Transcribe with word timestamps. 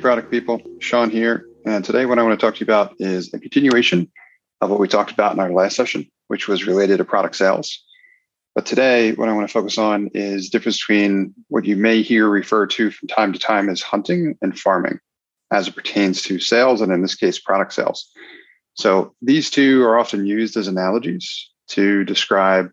product 0.00 0.30
people. 0.30 0.62
Sean 0.80 1.10
here. 1.10 1.46
And 1.66 1.84
today, 1.84 2.06
what 2.06 2.18
I 2.18 2.22
want 2.22 2.38
to 2.38 2.44
talk 2.44 2.54
to 2.54 2.60
you 2.60 2.64
about 2.64 2.94
is 2.98 3.32
a 3.34 3.38
continuation 3.38 4.10
of 4.60 4.70
what 4.70 4.80
we 4.80 4.88
talked 4.88 5.12
about 5.12 5.34
in 5.34 5.40
our 5.40 5.52
last 5.52 5.76
session, 5.76 6.10
which 6.28 6.48
was 6.48 6.66
related 6.66 6.98
to 6.98 7.04
product 7.04 7.36
sales. 7.36 7.82
But 8.54 8.66
today, 8.66 9.12
what 9.12 9.28
I 9.28 9.32
want 9.32 9.48
to 9.48 9.52
focus 9.52 9.78
on 9.78 10.10
is 10.14 10.48
the 10.48 10.58
difference 10.58 10.78
between 10.78 11.34
what 11.48 11.64
you 11.64 11.76
may 11.76 12.02
hear 12.02 12.28
referred 12.28 12.70
to 12.70 12.90
from 12.90 13.08
time 13.08 13.32
to 13.32 13.38
time 13.38 13.68
as 13.68 13.82
hunting 13.82 14.36
and 14.42 14.58
farming 14.58 14.98
as 15.52 15.68
it 15.68 15.74
pertains 15.74 16.22
to 16.22 16.38
sales, 16.38 16.80
and 16.80 16.92
in 16.92 17.02
this 17.02 17.14
case, 17.14 17.38
product 17.38 17.72
sales. 17.72 18.10
So 18.74 19.14
these 19.20 19.50
two 19.50 19.82
are 19.82 19.98
often 19.98 20.26
used 20.26 20.56
as 20.56 20.68
analogies 20.68 21.50
to 21.68 22.04
describe 22.04 22.70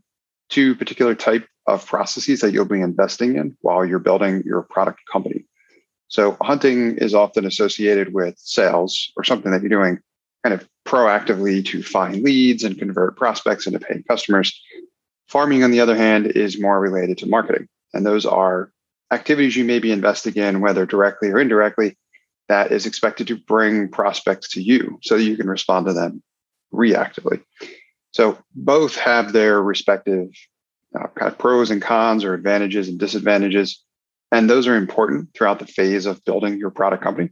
two 0.50 0.76
particular 0.76 1.16
type 1.16 1.48
of 1.68 1.86
processes 1.86 2.40
that 2.40 2.54
you'll 2.54 2.66
be 2.66 2.82
investing 2.82 3.36
in 3.36 3.58
while 3.62 3.86
you're 3.86 4.00
building 4.00 4.44
your 4.46 4.62
product 4.62 5.00
company. 5.12 5.46
So 6.08 6.38
hunting 6.42 6.98
is 6.98 7.14
often 7.14 7.46
associated 7.46 8.14
with 8.14 8.38
sales 8.38 9.12
or 9.18 9.24
something 9.24 9.52
that 9.52 9.62
you're 9.62 9.70
doing 9.70 10.00
kind 10.44 10.54
of 10.54 10.68
proactively 10.86 11.66
to 11.66 11.84
find 11.84 12.22
leads 12.22 12.64
and 12.64 12.78
convert 12.78 13.18
prospects 13.18 13.68
into 13.68 13.80
paying 13.80 14.04
customers. 14.04 14.60
Farming, 15.28 15.64
on 15.64 15.72
the 15.72 15.82
other 15.82 15.96
hand, 15.96 16.28
is 16.28 16.60
more 16.60 16.80
related 16.80 17.18
to 17.20 17.28
marketing. 17.28 17.68
And 17.94 18.06
those 18.06 18.26
are 18.26 18.72
activities 19.12 19.56
you 19.56 19.66
may 19.66 19.80
be 19.80 19.92
investing 19.92 20.36
in, 20.36 20.62
whether 20.62 20.86
directly 20.86 21.30
or 21.30 21.40
indirectly, 21.40 21.98
that 22.48 22.72
is 22.72 22.86
expected 22.86 23.28
to 23.28 23.36
bring 23.36 23.90
prospects 23.90 24.50
to 24.50 24.62
you 24.62 25.00
so 25.04 25.18
that 25.18 25.24
you 25.24 25.36
can 25.36 25.50
respond 25.50 25.86
to 25.88 25.94
them 25.94 26.24
reactively. 26.74 27.42
So 28.12 28.38
both 28.56 28.96
have 28.98 29.34
their 29.34 29.62
respective 29.62 30.30
uh, 30.98 31.08
kind 31.16 31.32
of 31.32 31.38
pros 31.38 31.72
and 31.72 31.82
cons 31.82 32.24
or 32.24 32.34
advantages 32.34 32.88
and 32.88 32.98
disadvantages. 32.98 33.84
And 34.32 34.50
those 34.50 34.68
are 34.68 34.76
important 34.76 35.30
throughout 35.34 35.60
the 35.60 35.68
phase 35.68 36.06
of 36.06 36.24
building 36.26 36.58
your 36.58 36.70
product 36.70 37.04
company. 37.04 37.30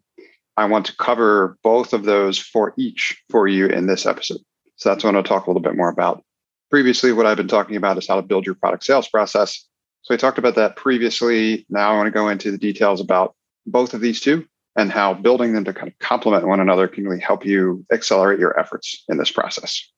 I 0.57 0.65
want 0.65 0.85
to 0.85 0.95
cover 0.95 1.57
both 1.63 1.93
of 1.93 2.03
those 2.03 2.39
for 2.39 2.73
each 2.77 3.21
for 3.29 3.47
you 3.47 3.67
in 3.67 3.87
this 3.87 4.05
episode. 4.05 4.39
So 4.77 4.89
that's 4.89 5.03
what 5.03 5.15
I'll 5.15 5.23
talk 5.23 5.47
a 5.47 5.49
little 5.49 5.61
bit 5.61 5.75
more 5.75 5.89
about. 5.89 6.23
Previously, 6.69 7.11
what 7.11 7.25
I've 7.25 7.37
been 7.37 7.47
talking 7.47 7.75
about 7.75 7.97
is 7.97 8.07
how 8.07 8.15
to 8.15 8.21
build 8.21 8.45
your 8.45 8.55
product 8.55 8.83
sales 8.85 9.09
process. 9.09 9.65
So 10.03 10.13
I 10.13 10.17
talked 10.17 10.37
about 10.37 10.55
that 10.55 10.75
previously. 10.75 11.65
Now 11.69 11.91
I 11.91 11.95
want 11.95 12.07
to 12.07 12.11
go 12.11 12.29
into 12.29 12.51
the 12.51 12.57
details 12.57 13.01
about 13.01 13.35
both 13.65 13.93
of 13.93 14.01
these 14.01 14.21
two 14.21 14.45
and 14.75 14.91
how 14.91 15.13
building 15.13 15.53
them 15.53 15.65
to 15.65 15.73
kind 15.73 15.87
of 15.87 15.97
complement 15.99 16.47
one 16.47 16.59
another 16.59 16.87
can 16.87 17.05
really 17.05 17.21
help 17.21 17.45
you 17.45 17.85
accelerate 17.91 18.39
your 18.39 18.57
efforts 18.59 19.03
in 19.09 19.17
this 19.17 19.31
process. 19.31 19.89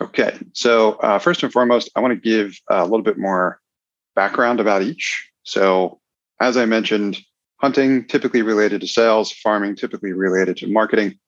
Okay, 0.00 0.36
so 0.52 0.94
uh, 0.94 1.18
first 1.18 1.42
and 1.42 1.52
foremost, 1.52 1.90
I 1.94 2.00
want 2.00 2.12
to 2.12 2.20
give 2.20 2.58
a 2.68 2.82
little 2.82 3.02
bit 3.02 3.18
more 3.18 3.60
background 4.14 4.60
about 4.60 4.82
each. 4.82 5.30
So, 5.44 6.00
as 6.40 6.56
I 6.56 6.66
mentioned, 6.66 7.18
hunting 7.60 8.06
typically 8.06 8.42
related 8.42 8.80
to 8.80 8.88
sales, 8.88 9.32
farming 9.32 9.76
typically 9.76 10.12
related 10.12 10.56
to 10.58 10.66
marketing. 10.66 11.18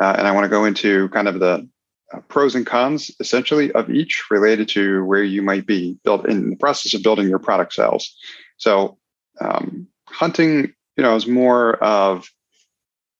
Uh, 0.00 0.14
and 0.18 0.26
I 0.26 0.32
want 0.32 0.44
to 0.44 0.50
go 0.50 0.64
into 0.64 1.08
kind 1.08 1.28
of 1.28 1.40
the 1.40 1.68
uh, 2.12 2.20
pros 2.28 2.54
and 2.54 2.66
cons 2.66 3.10
essentially 3.20 3.72
of 3.72 3.90
each 3.90 4.24
related 4.30 4.68
to 4.68 5.04
where 5.04 5.22
you 5.22 5.42
might 5.42 5.66
be 5.66 5.98
built 6.04 6.26
in 6.28 6.50
the 6.50 6.56
process 6.56 6.94
of 6.94 7.02
building 7.02 7.28
your 7.28 7.38
product 7.38 7.72
sales. 7.72 8.14
So, 8.58 8.98
um, 9.40 9.88
hunting, 10.06 10.72
you 10.96 11.02
know, 11.02 11.14
is 11.16 11.26
more 11.26 11.76
of 11.82 12.28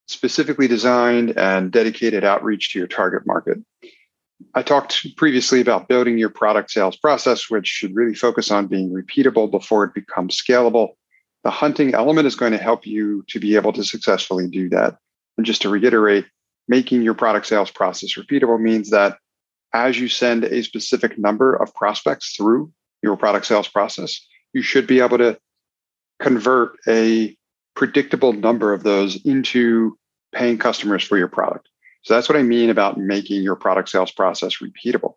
specifically 0.06 0.66
designed 0.66 1.36
and 1.38 1.70
dedicated 1.70 2.24
outreach 2.24 2.72
to 2.72 2.78
your 2.78 2.88
target 2.88 3.26
market. 3.26 3.58
I 4.58 4.62
talked 4.62 5.14
previously 5.16 5.60
about 5.60 5.86
building 5.86 6.18
your 6.18 6.30
product 6.30 6.72
sales 6.72 6.96
process, 6.96 7.48
which 7.48 7.68
should 7.68 7.94
really 7.94 8.16
focus 8.16 8.50
on 8.50 8.66
being 8.66 8.90
repeatable 8.90 9.48
before 9.48 9.84
it 9.84 9.94
becomes 9.94 10.36
scalable. 10.36 10.94
The 11.44 11.50
hunting 11.50 11.94
element 11.94 12.26
is 12.26 12.34
going 12.34 12.50
to 12.50 12.58
help 12.58 12.84
you 12.84 13.24
to 13.28 13.38
be 13.38 13.54
able 13.54 13.72
to 13.74 13.84
successfully 13.84 14.48
do 14.48 14.68
that. 14.70 14.96
And 15.36 15.46
just 15.46 15.62
to 15.62 15.68
reiterate, 15.68 16.26
making 16.66 17.02
your 17.02 17.14
product 17.14 17.46
sales 17.46 17.70
process 17.70 18.14
repeatable 18.14 18.60
means 18.60 18.90
that 18.90 19.18
as 19.74 20.00
you 20.00 20.08
send 20.08 20.42
a 20.42 20.64
specific 20.64 21.16
number 21.16 21.54
of 21.54 21.72
prospects 21.76 22.34
through 22.34 22.72
your 23.00 23.16
product 23.16 23.46
sales 23.46 23.68
process, 23.68 24.26
you 24.54 24.62
should 24.62 24.88
be 24.88 24.98
able 24.98 25.18
to 25.18 25.38
convert 26.18 26.72
a 26.88 27.36
predictable 27.76 28.32
number 28.32 28.72
of 28.72 28.82
those 28.82 29.24
into 29.24 29.96
paying 30.34 30.58
customers 30.58 31.04
for 31.04 31.16
your 31.16 31.28
product. 31.28 31.68
So 32.02 32.14
that's 32.14 32.28
what 32.28 32.38
I 32.38 32.42
mean 32.42 32.70
about 32.70 32.98
making 32.98 33.42
your 33.42 33.56
product 33.56 33.88
sales 33.88 34.10
process 34.10 34.58
repeatable. 34.58 35.14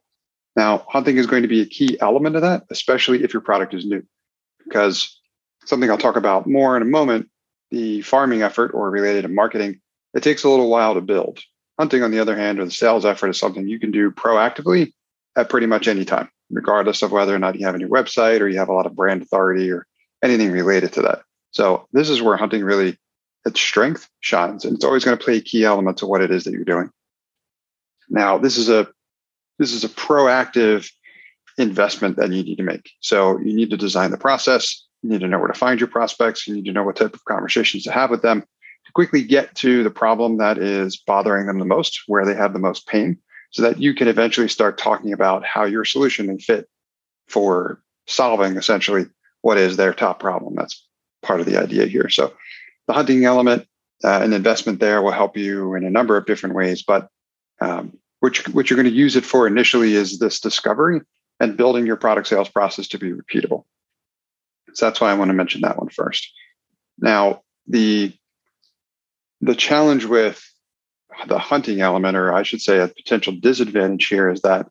Now, 0.56 0.86
hunting 0.90 1.18
is 1.18 1.28
going 1.28 1.44
to 1.44 1.48
be 1.48 1.62
a 1.62 1.66
key 1.66 1.98
element 2.02 2.36
of 2.36 2.42
that, 2.42 2.64
especially 2.70 3.24
if 3.24 3.34
your 3.34 3.42
product 3.42 3.74
is 3.74 3.86
new, 3.86 4.04
because 4.66 5.20
something 5.66 5.90
I'll 5.90 5.98
talk 5.98 6.18
about 6.18 6.48
more 6.48 6.76
in 6.76 6.82
a 6.82 6.86
moment, 6.86 7.30
the 7.70 8.02
farming 8.02 8.42
effort 8.42 8.72
or 8.74 8.90
related 8.90 9.22
to 9.22 9.30
marketing, 9.30 9.80
it 10.14 10.24
takes 10.24 10.44
a 10.44 10.50
little 10.50 10.70
while 10.70 10.96
to 10.96 11.02
build. 11.02 11.40
Hunting, 11.80 12.04
on 12.04 12.12
the 12.12 12.20
other 12.20 12.36
hand, 12.36 12.60
or 12.60 12.66
the 12.66 12.72
sales 12.72 13.06
effort 13.06 13.30
is 13.30 13.40
something 13.40 13.68
you 13.68 13.80
can 13.80 13.92
do 13.92 14.12
proactively 14.12 14.92
at 15.38 15.50
pretty 15.50 15.68
much 15.68 15.88
any 15.88 16.04
time, 16.04 16.30
regardless 16.50 17.02
of 17.02 17.12
whether 17.12 17.34
or 17.34 17.40
not 17.40 17.58
you 17.58 17.66
have 17.66 17.76
a 17.76 17.78
new 17.78 17.88
website 17.88 18.42
or 18.42 18.48
you 18.48 18.60
have 18.60 18.70
a 18.70 18.74
lot 18.74 18.86
of 18.86 18.96
brand 18.96 19.22
authority 19.22 19.72
or 19.72 19.88
anything 20.22 20.52
related 20.52 20.92
to 20.94 21.02
that. 21.04 21.22
So 21.52 21.88
this 21.94 22.10
is 22.10 22.22
where 22.22 22.38
hunting 22.38 22.64
really 22.64 22.98
its 23.46 23.60
strength 23.60 24.10
shines 24.20 24.66
and 24.66 24.76
it's 24.76 24.86
always 24.86 25.04
going 25.04 25.18
to 25.18 25.24
play 25.24 25.38
a 25.38 25.42
key 25.42 25.64
element 25.64 25.98
to 25.98 26.08
what 26.08 26.22
it 26.22 26.32
is 26.32 26.44
that 26.44 26.54
you're 26.54 26.64
doing. 26.64 26.90
Now 28.10 28.38
this 28.38 28.58
is 28.58 28.70
a 28.70 28.88
this 29.60 29.74
is 29.74 29.84
a 29.84 29.90
proactive 29.90 30.90
investment 31.58 32.18
that 32.18 32.32
you 32.32 32.44
need 32.44 32.58
to 32.58 32.64
make. 32.64 32.92
So 33.02 33.40
you 33.40 33.54
need 33.54 33.70
to 33.72 33.78
design 33.78 34.12
the 34.12 34.18
process. 34.18 34.86
You 35.02 35.10
need 35.10 35.22
to 35.22 35.28
know 35.28 35.40
where 35.40 35.48
to 35.48 35.58
find 35.58 35.80
your 35.80 35.88
prospects. 35.88 36.48
You 36.48 36.56
need 36.56 36.66
to 36.66 36.72
know 36.72 36.84
what 36.84 36.96
type 36.96 37.14
of 37.14 37.26
conversations 37.26 37.84
to 37.84 37.92
have 37.92 38.10
with 38.10 38.22
them 38.22 38.42
to 38.42 38.92
quickly 38.94 39.24
get 39.24 39.54
to 39.56 39.84
the 39.84 39.92
problem 39.92 40.38
that 40.38 40.58
is 40.58 40.98
bothering 40.98 41.48
them 41.48 41.60
the 41.60 41.66
most 41.66 42.02
where 42.08 42.26
they 42.26 42.36
have 42.36 42.54
the 42.54 42.60
most 42.60 42.88
pain 42.88 43.18
so 43.52 43.62
that 43.62 43.80
you 43.80 43.94
can 43.94 44.08
eventually 44.08 44.48
start 44.48 44.78
talking 44.78 45.14
about 45.14 45.46
how 45.46 45.66
your 45.66 45.86
solution 45.86 46.28
may 46.28 46.38
fit 46.38 46.68
for 47.28 47.82
solving 48.08 48.58
essentially 48.58 49.06
what 49.42 49.58
is 49.58 49.78
their 49.78 49.94
top 49.94 50.20
problem. 50.20 50.56
That's 50.56 50.88
part 51.22 51.40
of 51.40 51.46
the 51.46 51.58
idea 51.58 51.86
here. 51.86 52.10
So 52.10 52.34
the 52.88 52.94
hunting 52.94 53.26
element, 53.26 53.68
uh, 54.04 54.22
an 54.22 54.34
investment 54.34 54.80
there 54.80 55.02
will 55.02 55.12
help 55.12 55.38
you 55.38 55.76
in 55.76 55.86
a 55.86 55.90
number 55.90 56.18
of 56.18 56.26
different 56.26 56.56
ways. 56.56 56.84
But 56.84 57.08
um, 57.60 57.98
which 58.20 58.48
what 58.50 58.70
you're 58.70 58.82
going 58.82 58.90
to 58.90 58.96
use 58.96 59.16
it 59.16 59.26
for 59.26 59.48
initially 59.48 59.94
is 59.94 60.20
this 60.20 60.40
discovery 60.40 61.02
and 61.40 61.58
building 61.58 61.86
your 61.86 61.98
product 61.98 62.28
sales 62.28 62.50
process 62.50 62.88
to 62.90 63.00
be 63.00 63.12
repeatable. 63.12 63.64
So 64.74 64.86
that's 64.86 65.02
why 65.02 65.12
I 65.12 65.16
want 65.16 65.30
to 65.30 65.34
mention 65.34 65.62
that 65.62 65.78
one 65.78 65.90
first. 65.90 66.32
Now, 67.00 67.42
the 67.68 68.14
the 69.42 69.56
challenge 69.56 70.06
with 70.06 70.48
the 71.28 71.40
hunting 71.40 71.82
element, 71.82 72.16
or 72.16 72.32
I 72.32 72.44
should 72.44 72.62
say 72.62 72.80
a 72.80 72.88
potential 72.88 73.34
disadvantage 73.34 74.08
here, 74.08 74.30
is 74.30 74.42
that 74.42 74.68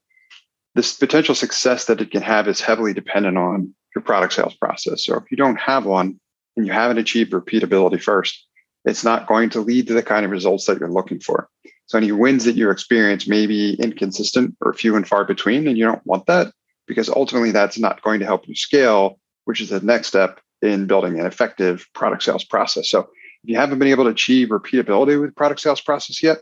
this 0.74 0.96
potential 0.96 1.34
success 1.34 1.86
that 1.86 2.00
it 2.00 2.12
can 2.12 2.22
have 2.22 2.46
is 2.46 2.60
heavily 2.60 2.94
dependent 2.94 3.36
on 3.36 3.74
your 3.94 4.02
product 4.02 4.32
sales 4.32 4.54
process. 4.54 5.04
So 5.04 5.16
if 5.16 5.24
you 5.30 5.36
don't 5.36 5.58
have 5.58 5.84
one, 5.84 6.20
and 6.56 6.66
you 6.66 6.72
haven't 6.72 6.98
achieved 6.98 7.32
repeatability 7.32 8.02
first, 8.02 8.46
it's 8.84 9.04
not 9.04 9.26
going 9.26 9.50
to 9.50 9.60
lead 9.60 9.86
to 9.88 9.94
the 9.94 10.02
kind 10.02 10.24
of 10.24 10.30
results 10.30 10.66
that 10.66 10.78
you're 10.78 10.90
looking 10.90 11.20
for. 11.20 11.48
So 11.86 11.98
any 11.98 12.12
wins 12.12 12.44
that 12.44 12.56
you 12.56 12.70
experience 12.70 13.26
may 13.26 13.46
be 13.46 13.74
inconsistent 13.74 14.56
or 14.60 14.72
few 14.72 14.96
and 14.96 15.06
far 15.06 15.24
between, 15.24 15.66
and 15.66 15.76
you 15.76 15.84
don't 15.84 16.06
want 16.06 16.26
that 16.26 16.52
because 16.86 17.08
ultimately 17.08 17.50
that's 17.50 17.78
not 17.78 18.02
going 18.02 18.20
to 18.20 18.26
help 18.26 18.48
you 18.48 18.54
scale, 18.54 19.18
which 19.44 19.60
is 19.60 19.70
the 19.70 19.80
next 19.80 20.08
step 20.08 20.40
in 20.62 20.86
building 20.86 21.18
an 21.18 21.26
effective 21.26 21.86
product 21.94 22.22
sales 22.22 22.44
process. 22.44 22.88
So 22.88 23.00
if 23.00 23.50
you 23.50 23.56
haven't 23.56 23.78
been 23.78 23.88
able 23.88 24.04
to 24.04 24.10
achieve 24.10 24.48
repeatability 24.48 25.20
with 25.20 25.34
product 25.34 25.60
sales 25.60 25.80
process 25.80 26.22
yet, 26.22 26.38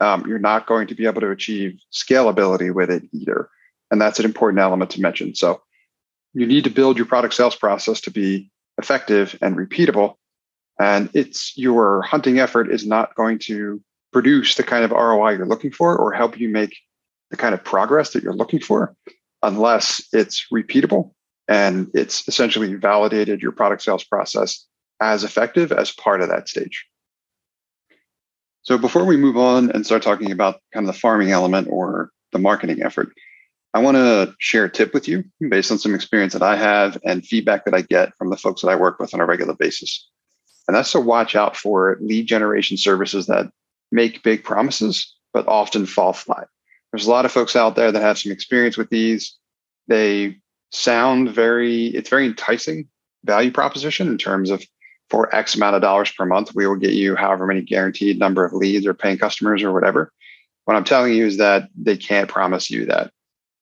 um, 0.00 0.26
you're 0.26 0.38
not 0.38 0.66
going 0.66 0.86
to 0.88 0.94
be 0.94 1.06
able 1.06 1.20
to 1.22 1.30
achieve 1.30 1.78
scalability 1.92 2.72
with 2.74 2.90
it 2.90 3.04
either. 3.12 3.48
And 3.90 4.00
that's 4.00 4.18
an 4.18 4.24
important 4.24 4.60
element 4.60 4.90
to 4.92 5.00
mention. 5.00 5.34
So 5.34 5.62
you 6.34 6.46
need 6.46 6.64
to 6.64 6.70
build 6.70 6.96
your 6.96 7.06
product 7.06 7.34
sales 7.34 7.56
process 7.56 8.00
to 8.02 8.10
be 8.10 8.50
effective 8.78 9.36
and 9.40 9.56
repeatable. 9.56 10.14
And 10.78 11.10
it's 11.14 11.56
your 11.56 12.02
hunting 12.02 12.38
effort 12.38 12.70
is 12.70 12.86
not 12.86 13.14
going 13.14 13.38
to 13.40 13.80
produce 14.12 14.54
the 14.54 14.62
kind 14.62 14.84
of 14.84 14.90
ROI 14.90 15.32
you're 15.32 15.46
looking 15.46 15.72
for 15.72 15.96
or 15.96 16.12
help 16.12 16.38
you 16.38 16.48
make 16.48 16.76
the 17.30 17.36
kind 17.36 17.54
of 17.54 17.64
progress 17.64 18.10
that 18.10 18.22
you're 18.22 18.34
looking 18.34 18.60
for 18.60 18.94
unless 19.42 20.06
it's 20.12 20.46
repeatable 20.52 21.12
and 21.48 21.90
it's 21.94 22.26
essentially 22.28 22.74
validated 22.74 23.40
your 23.40 23.52
product 23.52 23.82
sales 23.82 24.04
process 24.04 24.66
as 25.00 25.24
effective 25.24 25.72
as 25.72 25.92
part 25.92 26.20
of 26.20 26.28
that 26.28 26.48
stage. 26.48 26.86
So 28.62 28.78
before 28.78 29.04
we 29.04 29.16
move 29.16 29.36
on 29.36 29.70
and 29.70 29.86
start 29.86 30.02
talking 30.02 30.32
about 30.32 30.60
kind 30.72 30.88
of 30.88 30.92
the 30.92 30.98
farming 30.98 31.30
element 31.30 31.68
or 31.70 32.10
the 32.32 32.38
marketing 32.38 32.82
effort, 32.82 33.12
I 33.74 33.80
want 33.80 33.96
to 33.96 34.34
share 34.38 34.64
a 34.64 34.70
tip 34.70 34.94
with 34.94 35.06
you 35.06 35.24
based 35.50 35.70
on 35.70 35.78
some 35.78 35.94
experience 35.94 36.32
that 36.32 36.42
I 36.42 36.56
have 36.56 36.98
and 37.04 37.26
feedback 37.26 37.64
that 37.64 37.74
I 37.74 37.82
get 37.82 38.16
from 38.16 38.30
the 38.30 38.36
folks 38.36 38.62
that 38.62 38.68
I 38.68 38.76
work 38.76 38.98
with 38.98 39.12
on 39.12 39.20
a 39.20 39.26
regular 39.26 39.54
basis. 39.54 40.08
And 40.66 40.76
that's 40.76 40.92
to 40.92 41.00
watch 41.00 41.36
out 41.36 41.56
for 41.56 41.98
lead 42.00 42.26
generation 42.26 42.76
services 42.76 43.26
that 43.26 43.50
make 43.92 44.22
big 44.22 44.44
promises, 44.44 45.14
but 45.32 45.46
often 45.46 45.86
fall 45.86 46.12
flat. 46.12 46.48
There's 46.90 47.06
a 47.06 47.10
lot 47.10 47.24
of 47.24 47.32
folks 47.32 47.54
out 47.54 47.76
there 47.76 47.92
that 47.92 48.02
have 48.02 48.18
some 48.18 48.32
experience 48.32 48.76
with 48.76 48.88
these. 48.88 49.36
They 49.88 50.38
sound 50.72 51.30
very, 51.30 51.86
it's 51.88 52.08
very 52.08 52.26
enticing 52.26 52.88
value 53.24 53.50
proposition 53.50 54.08
in 54.08 54.18
terms 54.18 54.50
of 54.50 54.64
for 55.10 55.34
X 55.34 55.54
amount 55.54 55.76
of 55.76 55.82
dollars 55.82 56.10
per 56.10 56.26
month, 56.26 56.54
we 56.54 56.66
will 56.66 56.76
get 56.76 56.92
you 56.92 57.14
however 57.14 57.46
many 57.46 57.60
guaranteed 57.60 58.18
number 58.18 58.44
of 58.44 58.52
leads 58.52 58.86
or 58.86 58.94
paying 58.94 59.18
customers 59.18 59.62
or 59.62 59.72
whatever. 59.72 60.12
What 60.64 60.76
I'm 60.76 60.84
telling 60.84 61.12
you 61.12 61.26
is 61.26 61.36
that 61.36 61.68
they 61.80 61.96
can't 61.96 62.28
promise 62.28 62.70
you 62.70 62.86
that. 62.86 63.12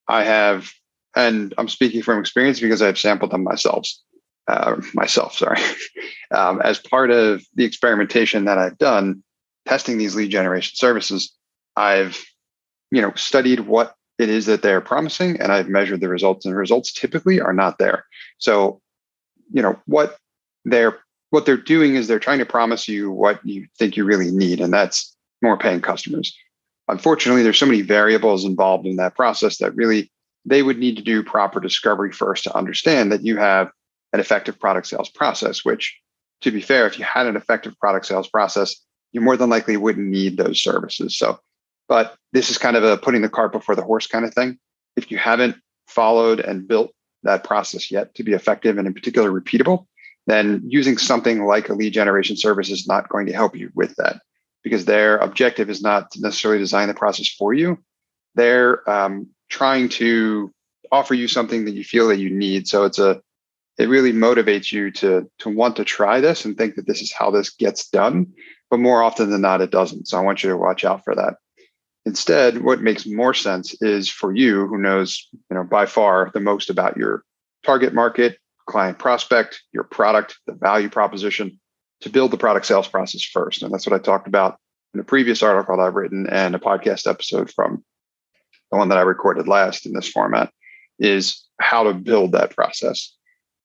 I 0.09 0.25
have, 0.25 0.71
and 1.17 1.55
I'm 1.59 1.69
speaking 1.69 2.03
from 2.03 2.19
experience 2.19 2.61
because 2.61 2.83
I've 2.83 2.99
sampled 2.99 3.31
them 3.31 3.45
myself. 3.45 3.89
Uh, 4.47 4.81
myself, 4.93 5.35
sorry. 5.35 5.61
um, 6.31 6.61
as 6.61 6.79
part 6.79 7.11
of 7.11 7.43
the 7.55 7.65
experimentation 7.65 8.45
that 8.45 8.59
I've 8.59 8.77
done, 8.77 9.23
testing 9.67 9.97
these 9.97 10.15
lead 10.15 10.31
generation 10.31 10.77
services, 10.77 11.35
I've, 11.77 12.23
you 12.91 13.01
know, 13.01 13.13
studied 13.17 13.61
what 13.61 13.95
it 14.19 14.29
is 14.29 14.47
that 14.47 14.63
they're 14.63 14.81
promising, 14.81 15.41
and 15.41 15.51
I've 15.51 15.69
measured 15.69 16.01
the 16.01 16.09
results, 16.09 16.45
and 16.45 16.53
the 16.53 16.59
results 16.59 16.93
typically 16.93 17.41
are 17.41 17.55
not 17.55 17.79
there. 17.79 18.05
So, 18.39 18.81
you 19.53 19.63
know, 19.63 19.81
what 19.87 20.19
they're 20.65 20.99
what 21.31 21.47
they're 21.47 21.57
doing 21.57 21.97
is 21.97 22.07
they're 22.07 22.21
trying 22.21 22.39
to 22.39 22.47
promise 22.47 22.87
you 22.87 23.11
what 23.11 23.45
you 23.45 23.67
think 23.77 23.97
you 23.97 24.05
really 24.05 24.31
need, 24.31 24.61
and 24.61 24.73
that's 24.73 25.17
more 25.43 25.59
paying 25.59 25.81
customers. 25.81 26.37
Unfortunately, 26.89 27.43
there's 27.43 27.59
so 27.59 27.67
many 27.67 27.83
variables 27.83 28.45
involved 28.45 28.87
in 28.87 28.97
that 28.97 29.15
process 29.15 29.59
that 29.59 29.75
really 29.75 30.11
they 30.45 30.63
would 30.63 30.79
need 30.79 30.97
to 30.97 31.03
do 31.03 31.23
proper 31.23 31.61
discovery 31.61 32.13
first 32.13 32.45
to 32.45 32.57
understand 32.57 33.11
that 33.11 33.25
you 33.25 33.37
have 33.37 33.71
an 34.13 34.21
effective 34.21 34.59
product 34.59 34.87
sales 34.87 35.09
process, 35.09 35.65
which 35.65 35.99
to 36.43 36.51
be 36.51 36.61
fair, 36.61 36.87
if 36.87 36.99
you 36.99 37.05
had 37.05 37.27
an 37.27 37.37
effective 37.37 37.79
product 37.79 38.07
sales 38.07 38.29
process, 38.29 38.77
you 39.13 39.21
more 39.21 39.37
than 39.37 39.49
likely 39.49 39.77
wouldn't 39.77 40.07
need 40.07 40.37
those 40.37 40.63
services. 40.63 41.17
So, 41.17 41.39
but 41.89 42.17
this 42.33 42.51
is 42.51 42.59
kind 42.59 42.77
of 42.77 42.85
a 42.85 42.99
putting 42.99 43.23
the 43.23 43.29
cart 43.29 43.53
before 43.53 43.75
the 43.75 43.83
horse 43.83 44.07
kind 44.07 44.25
of 44.25 44.35
thing. 44.35 44.59
If 44.97 45.11
you 45.11 45.17
haven't 45.17 45.57
followed 45.89 46.41
and 46.41 46.69
built 46.69 46.93
that 47.23 47.45
process 47.45 47.91
yet 47.91 48.15
to 48.15 48.23
be 48.23 48.33
effective 48.33 48.77
and 48.77 48.87
in 48.87 48.93
particular 48.93 49.31
repeatable, 49.31 49.87
then 50.27 50.63
using 50.67 50.99
something 50.99 51.45
like 51.45 51.69
a 51.69 51.75
lead 51.75 51.95
generation 51.95 52.37
service 52.37 52.71
is 52.71 52.87
not 52.87 53.09
going 53.09 53.27
to 53.27 53.33
help 53.33 53.57
you 53.57 53.71
with 53.75 53.95
that 53.97 54.21
because 54.65 54.87
their 54.87 55.19
objective 55.19 55.71
is 55.71 55.83
not 55.83 56.11
to 56.13 56.21
necessarily 56.21 56.59
design 56.59 56.89
the 56.89 56.95
process 56.95 57.29
for 57.29 57.55
you. 57.55 57.79
They're 58.35 58.89
um, 58.91 59.29
trying 59.49 59.91
to 59.91 60.53
offer 60.91 61.15
you 61.15 61.29
something 61.29 61.67
that 61.67 61.75
you 61.75 61.85
feel 61.85 62.09
that 62.09 62.19
you 62.19 62.31
need. 62.31 62.67
So 62.67 62.85
it's 62.85 62.99
a 62.99 63.23
it 63.77 63.89
really 63.89 64.13
motivates 64.13 64.73
you 64.73 64.91
to 64.93 65.31
to 65.41 65.49
want 65.49 65.77
to 65.77 65.85
try 65.85 66.21
this 66.21 66.45
and 66.45 66.57
think 66.57 66.77
that 66.77 66.87
this 66.87 67.03
is 67.03 67.13
how 67.13 67.31
this 67.31 67.51
gets 67.51 67.89
done. 67.91 68.33
But 68.71 68.81
more 68.81 69.03
often 69.03 69.31
than 69.31 69.43
not, 69.43 69.61
it 69.61 69.71
doesn't. 69.71 70.09
So 70.09 70.19
I 70.19 70.23
want 70.23 70.43
you 70.43 70.51
to 70.51 70.57
watch 70.57 70.85
out 70.85 71.05
for 71.05 71.15
that. 71.15 71.35
Instead, 72.07 72.63
what 72.63 72.83
makes 72.83 73.07
more 73.07 73.35
sense 73.35 73.81
is 73.81 74.11
for 74.11 74.35
you, 74.35 74.67
who 74.67 74.79
knows, 74.79 75.29
you 75.33 75.57
know, 75.57 75.65
by 75.65 75.87
far 75.87 76.31
the 76.35 76.41
most 76.41 76.71
about 76.71 76.97
your 76.97 77.25
target 77.65 77.95
market, 77.95 78.39
client 78.67 78.99
prospect, 78.99 79.63
your 79.73 79.85
product, 79.85 80.39
the 80.47 80.53
value 80.53 80.91
proposition, 80.91 81.61
to 82.01 82.11
build 82.11 82.31
the 82.31 82.37
product 82.37 82.67
sales 82.67 82.89
process 82.89 83.23
first. 83.23 83.63
And 83.63 83.73
that's 83.73 83.87
what 83.87 83.99
I 83.99 84.03
talked 84.03 84.29
about 84.29 84.59
in 84.93 85.01
a 85.01 85.05
previous 85.05 85.43
article 85.43 85.77
that 85.77 85.83
I've 85.83 85.95
written 85.95 86.29
and 86.29 86.55
a 86.55 86.59
podcast 86.59 87.09
episode 87.09 87.51
from 87.51 87.85
the 88.71 88.79
one 88.79 88.89
that 88.89 88.99
I 88.99 89.03
recorded 89.03 89.49
last 89.49 89.87
in 89.87 89.93
this 89.93 90.09
format 90.09 90.53
is 90.99 91.45
how 91.61 91.85
to 91.85 91.95
build 91.95 92.33
that 92.33 92.55
process. 92.55 93.13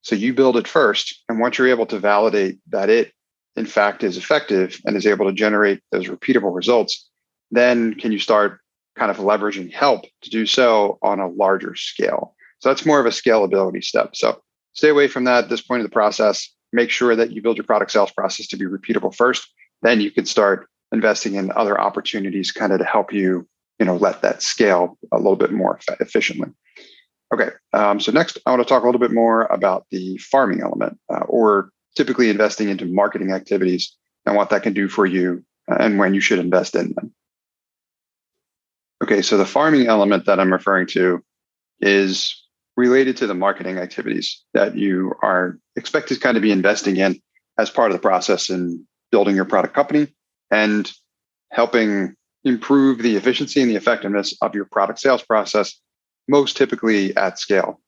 So 0.02 0.14
you 0.14 0.32
build 0.32 0.56
it 0.56 0.66
first. 0.66 1.22
And 1.28 1.38
once 1.38 1.58
you're 1.58 1.68
able 1.68 1.86
to 1.86 1.98
validate 1.98 2.58
that 2.70 2.88
it, 2.88 3.12
in 3.56 3.66
fact, 3.66 4.02
is 4.02 4.16
effective 4.16 4.80
and 4.84 4.96
is 4.96 5.06
able 5.06 5.26
to 5.26 5.32
generate 5.32 5.80
those 5.92 6.06
repeatable 6.06 6.54
results, 6.54 7.08
then 7.50 7.94
can 7.94 8.12
you 8.12 8.18
start 8.18 8.60
kind 8.96 9.10
of 9.10 9.18
leveraging 9.18 9.72
help 9.72 10.04
to 10.22 10.30
do 10.30 10.46
so 10.46 10.98
on 11.02 11.20
a 11.20 11.28
larger 11.28 11.74
scale? 11.74 12.34
So 12.60 12.68
that's 12.68 12.86
more 12.86 13.00
of 13.00 13.06
a 13.06 13.10
scalability 13.10 13.82
step. 13.82 14.14
So 14.14 14.40
stay 14.72 14.88
away 14.88 15.08
from 15.08 15.24
that 15.24 15.44
at 15.44 15.50
this 15.50 15.60
point 15.60 15.80
of 15.80 15.86
the 15.86 15.92
process. 15.92 16.48
Make 16.72 16.90
sure 16.90 17.16
that 17.16 17.32
you 17.32 17.42
build 17.42 17.56
your 17.56 17.64
product 17.64 17.90
sales 17.90 18.12
process 18.12 18.46
to 18.48 18.56
be 18.56 18.66
repeatable 18.66 19.14
first. 19.14 19.48
Then 19.82 20.00
you 20.00 20.10
can 20.10 20.26
start 20.26 20.68
investing 20.92 21.34
in 21.34 21.52
other 21.52 21.80
opportunities 21.80 22.52
kind 22.52 22.72
of 22.72 22.78
to 22.78 22.84
help 22.84 23.12
you, 23.12 23.46
you 23.78 23.86
know, 23.86 23.96
let 23.96 24.22
that 24.22 24.42
scale 24.42 24.98
a 25.12 25.16
little 25.16 25.36
bit 25.36 25.52
more 25.52 25.78
efficiently. 26.00 26.50
Okay, 27.32 27.50
um, 27.72 28.00
so 28.00 28.10
next 28.10 28.38
I 28.44 28.50
want 28.50 28.62
to 28.62 28.68
talk 28.68 28.82
a 28.82 28.86
little 28.86 29.00
bit 29.00 29.12
more 29.12 29.42
about 29.46 29.86
the 29.90 30.18
farming 30.18 30.62
element, 30.62 30.98
uh, 31.12 31.24
or 31.28 31.70
typically 31.96 32.28
investing 32.28 32.68
into 32.68 32.86
marketing 32.86 33.32
activities 33.32 33.96
and 34.26 34.36
what 34.36 34.50
that 34.50 34.62
can 34.62 34.72
do 34.72 34.88
for 34.88 35.06
you 35.06 35.44
uh, 35.70 35.76
and 35.78 35.98
when 35.98 36.14
you 36.14 36.20
should 36.20 36.40
invest 36.40 36.74
in 36.74 36.92
them. 36.94 37.12
Okay, 39.02 39.22
so 39.22 39.38
the 39.38 39.46
farming 39.46 39.86
element 39.86 40.26
that 40.26 40.40
I'm 40.40 40.52
referring 40.52 40.86
to 40.88 41.22
is 41.80 42.44
related 42.80 43.16
to 43.18 43.26
the 43.26 43.34
marketing 43.34 43.76
activities 43.76 44.42
that 44.54 44.74
you 44.74 45.12
are 45.22 45.58
expected 45.76 46.14
to 46.14 46.20
kind 46.20 46.38
of 46.38 46.42
be 46.42 46.50
investing 46.50 46.96
in 46.96 47.20
as 47.58 47.68
part 47.68 47.90
of 47.90 47.96
the 47.96 48.00
process 48.00 48.48
in 48.48 48.86
building 49.12 49.36
your 49.36 49.44
product 49.44 49.74
company 49.74 50.08
and 50.50 50.90
helping 51.50 52.14
improve 52.44 53.02
the 53.02 53.16
efficiency 53.16 53.60
and 53.60 53.70
the 53.70 53.76
effectiveness 53.76 54.34
of 54.40 54.54
your 54.54 54.64
product 54.64 54.98
sales 54.98 55.22
process 55.22 55.78
most 56.26 56.56
typically 56.56 57.14
at 57.16 57.38
scale. 57.38 57.80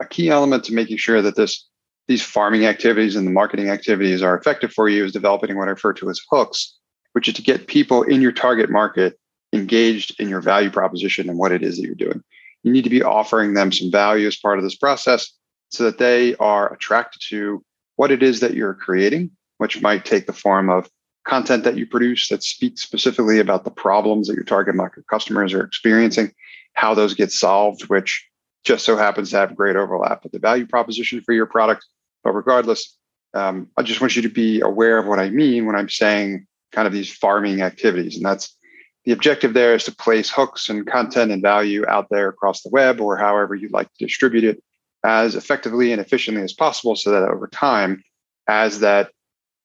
A 0.00 0.06
key 0.06 0.30
element 0.30 0.64
to 0.64 0.74
making 0.74 0.96
sure 0.96 1.22
that 1.22 1.36
this 1.36 1.66
these 2.08 2.22
farming 2.22 2.66
activities 2.66 3.14
and 3.14 3.24
the 3.24 3.30
marketing 3.30 3.68
activities 3.68 4.20
are 4.20 4.36
effective 4.36 4.72
for 4.72 4.88
you 4.88 5.04
is 5.04 5.12
developing 5.12 5.56
what 5.56 5.68
I 5.68 5.72
refer 5.72 5.92
to 5.92 6.10
as 6.10 6.20
hooks, 6.28 6.76
which 7.12 7.28
is 7.28 7.34
to 7.34 7.42
get 7.42 7.68
people 7.68 8.02
in 8.02 8.20
your 8.20 8.32
target 8.32 8.68
market 8.68 9.16
engaged 9.52 10.18
in 10.18 10.28
your 10.28 10.40
value 10.40 10.70
proposition 10.70 11.28
and 11.28 11.38
what 11.38 11.52
it 11.52 11.62
is 11.62 11.76
that 11.76 11.84
you're 11.84 11.94
doing. 11.94 12.24
You 12.62 12.72
need 12.72 12.84
to 12.84 12.90
be 12.90 13.02
offering 13.02 13.54
them 13.54 13.72
some 13.72 13.90
value 13.90 14.26
as 14.26 14.36
part 14.36 14.58
of 14.58 14.64
this 14.64 14.76
process 14.76 15.32
so 15.70 15.84
that 15.84 15.98
they 15.98 16.36
are 16.36 16.72
attracted 16.72 17.22
to 17.28 17.64
what 17.96 18.10
it 18.10 18.22
is 18.22 18.40
that 18.40 18.54
you're 18.54 18.74
creating, 18.74 19.30
which 19.58 19.80
might 19.82 20.04
take 20.04 20.26
the 20.26 20.32
form 20.32 20.68
of 20.68 20.88
content 21.26 21.64
that 21.64 21.76
you 21.76 21.86
produce 21.86 22.28
that 22.28 22.42
speaks 22.42 22.80
specifically 22.80 23.38
about 23.38 23.64
the 23.64 23.70
problems 23.70 24.26
that 24.26 24.34
your 24.34 24.44
target 24.44 24.74
market 24.74 25.06
customers 25.06 25.52
are 25.52 25.62
experiencing 25.62 26.32
how 26.74 26.94
those 26.94 27.14
get 27.14 27.30
solved, 27.30 27.82
which 27.88 28.26
just 28.64 28.84
so 28.84 28.96
happens 28.96 29.30
to 29.30 29.36
have 29.36 29.56
great 29.56 29.76
overlap 29.76 30.22
with 30.22 30.32
the 30.32 30.38
value 30.38 30.66
proposition 30.66 31.20
for 31.20 31.32
your 31.32 31.46
product. 31.46 31.84
But 32.24 32.32
regardless, 32.32 32.96
um, 33.34 33.68
I 33.76 33.82
just 33.82 34.00
want 34.00 34.16
you 34.16 34.22
to 34.22 34.28
be 34.28 34.60
aware 34.60 34.98
of 34.98 35.06
what 35.06 35.18
I 35.18 35.30
mean 35.30 35.66
when 35.66 35.76
I'm 35.76 35.88
saying 35.88 36.46
kind 36.72 36.86
of 36.86 36.92
these 36.92 37.12
farming 37.12 37.62
activities. 37.62 38.16
And 38.16 38.24
that's 38.24 38.56
the 39.04 39.12
objective 39.12 39.54
there 39.54 39.74
is 39.74 39.84
to 39.84 39.94
place 39.94 40.30
hooks 40.30 40.68
and 40.68 40.86
content 40.86 41.32
and 41.32 41.42
value 41.42 41.86
out 41.86 42.08
there 42.10 42.28
across 42.28 42.62
the 42.62 42.70
web 42.70 43.00
or 43.00 43.16
however 43.16 43.54
you'd 43.54 43.72
like 43.72 43.92
to 43.94 44.04
distribute 44.04 44.44
it 44.44 44.62
as 45.04 45.34
effectively 45.34 45.92
and 45.92 46.00
efficiently 46.00 46.42
as 46.42 46.52
possible 46.52 46.94
so 46.94 47.10
that 47.10 47.22
over 47.22 47.48
time, 47.48 48.02
as 48.48 48.80
that 48.80 49.10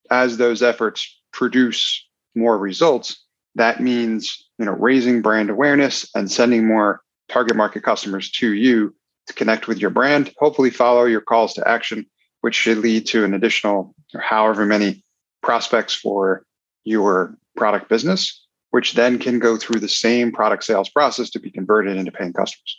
as 0.09 0.37
those 0.37 0.61
efforts 0.61 1.19
produce 1.33 2.07
more 2.35 2.57
results, 2.57 3.25
that 3.55 3.81
means 3.81 4.45
you 4.59 4.65
know 4.65 4.73
raising 4.73 5.21
brand 5.21 5.49
awareness 5.49 6.07
and 6.15 6.31
sending 6.31 6.67
more 6.67 7.01
target 7.29 7.55
market 7.55 7.83
customers 7.83 8.29
to 8.31 8.53
you 8.53 8.93
to 9.27 9.33
connect 9.33 9.67
with 9.67 9.79
your 9.79 9.89
brand 9.89 10.31
hopefully 10.37 10.69
follow 10.69 11.05
your 11.05 11.21
calls 11.21 11.53
to 11.53 11.67
action 11.67 12.05
which 12.41 12.53
should 12.53 12.77
lead 12.77 13.07
to 13.07 13.23
an 13.23 13.33
additional 13.33 13.95
or 14.13 14.21
however 14.21 14.65
many 14.65 15.03
prospects 15.41 15.95
for 15.95 16.45
your 16.83 17.35
product 17.55 17.89
business 17.89 18.44
which 18.75 18.93
then 18.93 19.17
can 19.17 19.39
go 19.39 19.57
through 19.57 19.79
the 19.79 19.89
same 19.89 20.31
product 20.31 20.63
sales 20.63 20.89
process 20.89 21.29
to 21.29 21.39
be 21.39 21.49
converted 21.49 21.97
into 21.97 22.11
paying 22.11 22.33
customers 22.33 22.77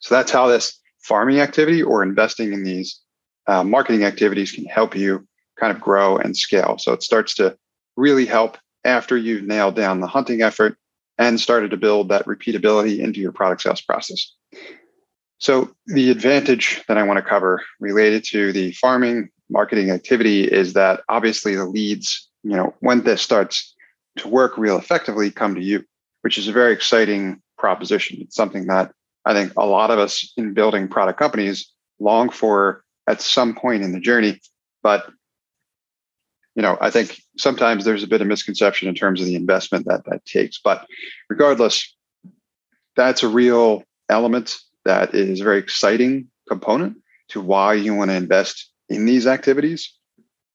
so 0.00 0.14
that's 0.14 0.30
how 0.30 0.46
this 0.46 0.78
farming 1.00 1.40
activity 1.40 1.82
or 1.82 2.02
investing 2.02 2.52
in 2.52 2.62
these 2.62 3.00
uh, 3.46 3.64
marketing 3.64 4.04
activities 4.04 4.52
can 4.52 4.64
help 4.66 4.94
you 4.94 5.26
kind 5.58 5.74
of 5.74 5.80
grow 5.80 6.16
and 6.16 6.36
scale 6.36 6.76
so 6.78 6.92
it 6.92 7.02
starts 7.02 7.34
to 7.34 7.56
really 7.96 8.26
help 8.26 8.58
after 8.84 9.16
you've 9.16 9.44
nailed 9.44 9.76
down 9.76 10.00
the 10.00 10.06
hunting 10.06 10.42
effort 10.42 10.76
and 11.18 11.40
started 11.40 11.70
to 11.70 11.76
build 11.76 12.08
that 12.08 12.26
repeatability 12.26 12.98
into 12.98 13.20
your 13.20 13.32
product 13.32 13.62
sales 13.62 13.80
process. 13.80 14.32
So, 15.38 15.74
the 15.86 16.10
advantage 16.10 16.82
that 16.88 16.98
I 16.98 17.02
want 17.02 17.18
to 17.18 17.28
cover 17.28 17.62
related 17.80 18.24
to 18.24 18.52
the 18.52 18.72
farming 18.72 19.28
marketing 19.50 19.90
activity 19.90 20.44
is 20.44 20.72
that 20.74 21.00
obviously 21.08 21.54
the 21.54 21.66
leads, 21.66 22.28
you 22.42 22.56
know, 22.56 22.74
when 22.80 23.02
this 23.02 23.22
starts 23.22 23.71
to 24.18 24.28
work 24.28 24.58
real 24.58 24.76
effectively, 24.76 25.30
come 25.30 25.54
to 25.54 25.62
you, 25.62 25.84
which 26.22 26.38
is 26.38 26.48
a 26.48 26.52
very 26.52 26.72
exciting 26.72 27.40
proposition. 27.58 28.18
It's 28.20 28.36
something 28.36 28.66
that 28.66 28.92
I 29.24 29.34
think 29.34 29.52
a 29.56 29.66
lot 29.66 29.90
of 29.90 29.98
us 29.98 30.32
in 30.36 30.54
building 30.54 30.88
product 30.88 31.18
companies 31.18 31.70
long 32.00 32.30
for 32.30 32.82
at 33.06 33.20
some 33.20 33.54
point 33.54 33.82
in 33.82 33.92
the 33.92 34.00
journey. 34.00 34.40
But 34.82 35.06
you 36.54 36.62
know, 36.62 36.76
I 36.80 36.90
think 36.90 37.18
sometimes 37.38 37.84
there's 37.84 38.02
a 38.02 38.08
bit 38.08 38.20
of 38.20 38.26
misconception 38.26 38.88
in 38.88 38.94
terms 38.94 39.20
of 39.20 39.26
the 39.26 39.36
investment 39.36 39.86
that 39.86 40.04
that 40.04 40.24
takes. 40.26 40.60
But 40.62 40.86
regardless, 41.30 41.94
that's 42.94 43.22
a 43.22 43.28
real 43.28 43.84
element 44.08 44.58
that 44.84 45.14
is 45.14 45.40
a 45.40 45.44
very 45.44 45.58
exciting 45.58 46.28
component 46.48 46.98
to 47.28 47.40
why 47.40 47.74
you 47.74 47.94
want 47.94 48.10
to 48.10 48.16
invest 48.16 48.70
in 48.90 49.06
these 49.06 49.26
activities. 49.26 49.94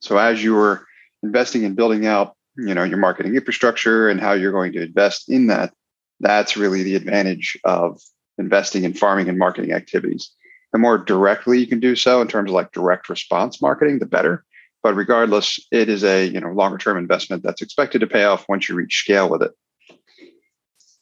So 0.02 0.18
as 0.18 0.44
you're 0.44 0.86
investing 1.24 1.64
in 1.64 1.74
building 1.74 2.06
out, 2.06 2.36
you 2.58 2.74
know, 2.74 2.84
your 2.84 2.98
marketing 2.98 3.36
infrastructure 3.36 4.10
and 4.10 4.20
how 4.20 4.34
you're 4.34 4.52
going 4.52 4.74
to 4.74 4.84
invest 4.84 5.30
in 5.30 5.48
that, 5.48 5.74
that's 6.20 6.58
really 6.58 6.84
the 6.84 6.96
advantage 6.96 7.58
of 7.64 8.02
investing 8.38 8.84
in 8.84 8.94
farming 8.94 9.30
and 9.30 9.38
marketing 9.38 9.74
activities. 9.74 10.32
The 10.74 10.80
more 10.80 10.98
directly 10.98 11.60
you 11.60 11.68
can 11.68 11.80
do 11.80 11.96
so 11.96 12.22
in 12.22 12.28
terms 12.28 12.50
of 12.50 12.56
like 12.56 12.72
direct 12.72 13.10
response 13.10 13.62
marketing, 13.62 14.00
the 14.00 14.06
better 14.06 14.44
But 14.84 14.96
regardless, 14.96 15.60
it 15.72 15.90
is 15.90 16.04
a 16.04 16.26
you 16.26 16.40
know 16.40 16.52
longer 16.52 16.78
term 16.78 16.98
investment 16.98 17.44
that's 17.44 17.62
expected 17.62 18.00
to 18.00 18.08
pay 18.08 18.24
off 18.26 18.48
once 18.50 18.68
you 18.68 18.76
reach 18.76 19.02
scale 19.04 19.30
with 19.30 19.42
it. 19.44 19.52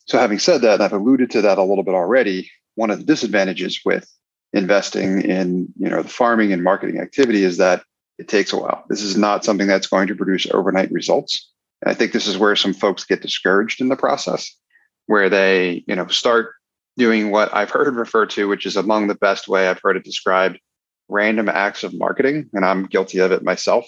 So 0.08 0.20
having 0.20 0.40
said 0.40 0.62
that, 0.62 0.76
and 0.76 0.84
I've 0.84 0.94
alluded 0.94 1.32
to 1.32 1.42
that 1.42 1.58
a 1.58 1.64
little 1.64 1.84
bit 1.84 1.96
already. 1.96 2.52
One 2.76 2.92
of 2.92 3.00
the 3.00 3.06
disadvantages 3.06 3.80
with 3.84 4.10
investing 4.54 5.22
in 5.22 5.68
you 5.78 5.90
know 5.90 6.04
the 6.04 6.10
farming 6.10 6.54
and 6.54 6.64
marketing 6.64 7.00
activity 7.00 7.44
is 7.44 7.58
that 7.58 7.84
it 8.18 8.28
takes 8.28 8.54
a 8.54 8.58
while. 8.58 8.84
This 8.90 9.02
is 9.02 9.18
not 9.18 9.44
something 9.44 9.68
that's 9.68 9.88
going 9.88 10.08
to 10.08 10.16
produce 10.16 10.48
overnight 10.52 10.92
results. 10.92 11.52
And 11.82 11.92
I 11.92 11.94
think 11.94 12.12
this 12.12 12.28
is 12.28 12.38
where 12.38 12.56
some 12.56 12.74
folks 12.74 13.04
get 13.04 13.22
discouraged 13.22 13.82
in 13.82 13.90
the 13.90 13.96
process, 13.96 14.56
where 15.08 15.30
they 15.30 15.84
you 15.88 15.96
know 15.96 16.08
start 16.08 16.54
doing 16.98 17.32
what 17.32 17.54
I've 17.54 17.70
heard 17.70 17.96
referred 17.96 18.30
to, 18.32 18.48
which 18.48 18.66
is 18.66 18.78
among 18.78 19.08
the 19.08 19.16
best 19.16 19.48
way 19.48 19.68
I've 19.68 19.82
heard 19.84 19.98
it 19.98 20.04
described, 20.04 20.60
random 21.10 21.50
acts 21.50 21.84
of 21.84 21.94
marketing. 21.94 22.50
And 22.54 22.66
I'm 22.66 22.86
guilty 22.86 23.20
of 23.20 23.32
it 23.32 23.44
myself, 23.44 23.86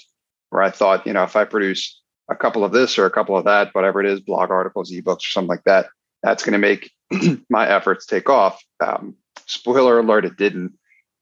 where 0.50 0.62
I 0.62 0.72
thought, 0.72 1.08
you 1.08 1.14
know, 1.14 1.24
if 1.24 1.36
I 1.36 1.46
produce 1.46 2.02
a 2.30 2.36
couple 2.36 2.64
of 2.64 2.74
this 2.74 2.98
or 2.98 3.06
a 3.06 3.12
couple 3.12 3.38
of 3.38 3.46
that, 3.46 3.74
whatever 3.74 4.02
it 4.02 4.12
is, 4.12 4.20
blog 4.20 4.52
articles, 4.52 4.92
ebooks, 4.92 5.20
or 5.20 5.32
something 5.32 5.48
like 5.48 5.64
that, 5.64 5.88
that's 6.24 6.44
going 6.44 6.54
to 6.54 6.60
make 6.60 6.92
my 7.50 7.68
efforts 7.68 8.06
take 8.06 8.30
off. 8.30 8.62
Um, 8.82 9.16
spoiler 9.46 10.00
alert, 10.00 10.26
it 10.26 10.38
didn't 10.38 10.74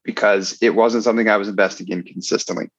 because 0.06 0.56
it 0.62 0.70
wasn't 0.70 1.04
something 1.04 1.28
I 1.28 1.36
was 1.36 1.48
investing 1.48 1.88
in 1.88 2.02
consistently. 2.02 2.70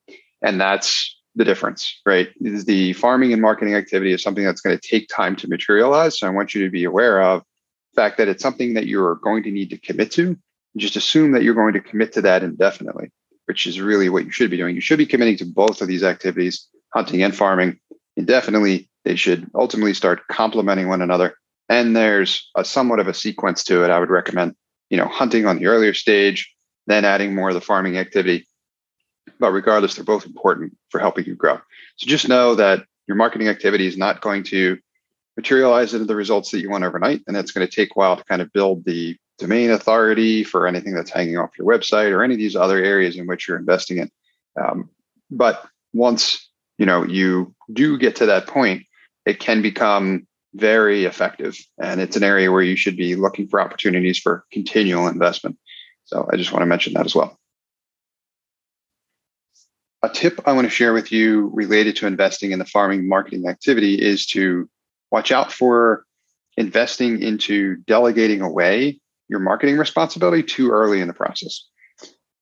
And 0.41 0.59
that's 0.59 1.15
the 1.35 1.45
difference, 1.45 1.99
right? 2.05 2.29
Is 2.41 2.65
the 2.65 2.93
farming 2.93 3.33
and 3.33 3.41
marketing 3.41 3.75
activity 3.75 4.13
is 4.13 4.23
something 4.23 4.43
that's 4.43 4.61
going 4.61 4.77
to 4.77 4.87
take 4.87 5.07
time 5.09 5.35
to 5.37 5.47
materialize. 5.47 6.17
So 6.17 6.27
I 6.27 6.31
want 6.31 6.55
you 6.55 6.63
to 6.63 6.71
be 6.71 6.83
aware 6.83 7.21
of 7.21 7.43
the 7.93 8.01
fact 8.01 8.17
that 8.17 8.27
it's 8.27 8.41
something 8.41 8.73
that 8.73 8.87
you're 8.87 9.15
going 9.15 9.43
to 9.43 9.51
need 9.51 9.69
to 9.69 9.77
commit 9.77 10.11
to. 10.13 10.37
Just 10.75 10.95
assume 10.95 11.31
that 11.31 11.43
you're 11.43 11.55
going 11.55 11.73
to 11.73 11.81
commit 11.81 12.13
to 12.13 12.21
that 12.21 12.43
indefinitely, 12.43 13.11
which 13.45 13.67
is 13.67 13.81
really 13.81 14.09
what 14.09 14.25
you 14.25 14.31
should 14.31 14.51
be 14.51 14.57
doing. 14.57 14.75
You 14.75 14.81
should 14.81 14.99
be 14.99 15.05
committing 15.05 15.37
to 15.37 15.45
both 15.45 15.81
of 15.81 15.87
these 15.87 16.03
activities, 16.03 16.67
hunting 16.93 17.23
and 17.23 17.35
farming, 17.35 17.79
indefinitely. 18.15 18.89
They 19.05 19.15
should 19.15 19.49
ultimately 19.55 19.93
start 19.93 20.27
complementing 20.27 20.87
one 20.87 21.01
another 21.01 21.35
and 21.69 21.95
there's 21.95 22.49
a 22.55 22.63
somewhat 22.63 22.99
of 22.99 23.07
a 23.07 23.13
sequence 23.13 23.63
to 23.65 23.83
it. 23.83 23.89
I 23.91 23.99
would 23.99 24.09
recommend, 24.09 24.55
you 24.89 24.97
know, 24.97 25.07
hunting 25.07 25.45
on 25.45 25.57
the 25.57 25.67
earlier 25.67 25.93
stage, 25.93 26.53
then 26.87 27.05
adding 27.05 27.35
more 27.35 27.49
of 27.49 27.55
the 27.55 27.61
farming 27.61 27.97
activity. 27.97 28.47
But 29.39 29.51
regardless, 29.51 29.95
they're 29.95 30.05
both 30.05 30.25
important 30.25 30.75
for 30.89 30.99
helping 30.99 31.25
you 31.25 31.35
grow. 31.35 31.59
So 31.97 32.07
just 32.07 32.27
know 32.27 32.55
that 32.55 32.85
your 33.07 33.17
marketing 33.17 33.49
activity 33.49 33.87
is 33.87 33.97
not 33.97 34.21
going 34.21 34.43
to 34.45 34.77
materialize 35.35 35.93
into 35.93 36.05
the 36.05 36.15
results 36.15 36.51
that 36.51 36.59
you 36.59 36.69
want 36.69 36.83
overnight. 36.83 37.21
And 37.27 37.37
it's 37.37 37.51
going 37.51 37.67
to 37.67 37.73
take 37.73 37.91
a 37.91 37.93
while 37.93 38.17
to 38.17 38.23
kind 38.23 38.41
of 38.41 38.51
build 38.51 38.83
the 38.85 39.15
domain 39.37 39.69
authority 39.69 40.43
for 40.43 40.65
anything 40.65 40.93
that's 40.93 41.11
hanging 41.11 41.37
off 41.37 41.57
your 41.57 41.67
website 41.67 42.11
or 42.11 42.23
any 42.23 42.33
of 42.33 42.39
these 42.39 42.55
other 42.55 42.83
areas 42.83 43.17
in 43.17 43.27
which 43.27 43.47
you're 43.47 43.57
investing 43.57 43.99
in. 43.99 44.11
Um, 44.59 44.89
but 45.29 45.63
once 45.93 46.49
you 46.77 46.85
know 46.85 47.05
you 47.05 47.53
do 47.71 47.97
get 47.97 48.15
to 48.17 48.25
that 48.27 48.47
point, 48.47 48.83
it 49.25 49.39
can 49.39 49.61
become 49.61 50.25
very 50.55 51.05
effective. 51.05 51.55
And 51.77 52.01
it's 52.01 52.15
an 52.15 52.23
area 52.23 52.51
where 52.51 52.63
you 52.63 52.75
should 52.75 52.97
be 52.97 53.15
looking 53.15 53.47
for 53.47 53.61
opportunities 53.61 54.17
for 54.17 54.45
continual 54.51 55.07
investment. 55.07 55.57
So 56.07 56.27
I 56.31 56.37
just 56.37 56.51
want 56.51 56.61
to 56.61 56.67
mention 56.67 56.93
that 56.93 57.05
as 57.05 57.13
well. 57.13 57.37
A 60.03 60.09
tip 60.09 60.39
I 60.45 60.53
want 60.53 60.65
to 60.65 60.71
share 60.71 60.93
with 60.93 61.11
you 61.11 61.51
related 61.53 61.97
to 61.97 62.07
investing 62.07 62.51
in 62.51 62.59
the 62.59 62.65
farming 62.65 63.07
marketing 63.07 63.47
activity 63.47 63.95
is 63.95 64.25
to 64.27 64.69
watch 65.11 65.31
out 65.31 65.51
for 65.51 66.05
investing 66.55 67.21
into 67.21 67.75
delegating 67.87 68.41
away 68.41 68.99
your 69.27 69.39
marketing 69.39 69.77
responsibility 69.77 70.43
too 70.43 70.71
early 70.71 71.01
in 71.01 71.07
the 71.07 71.13
process. 71.13 71.67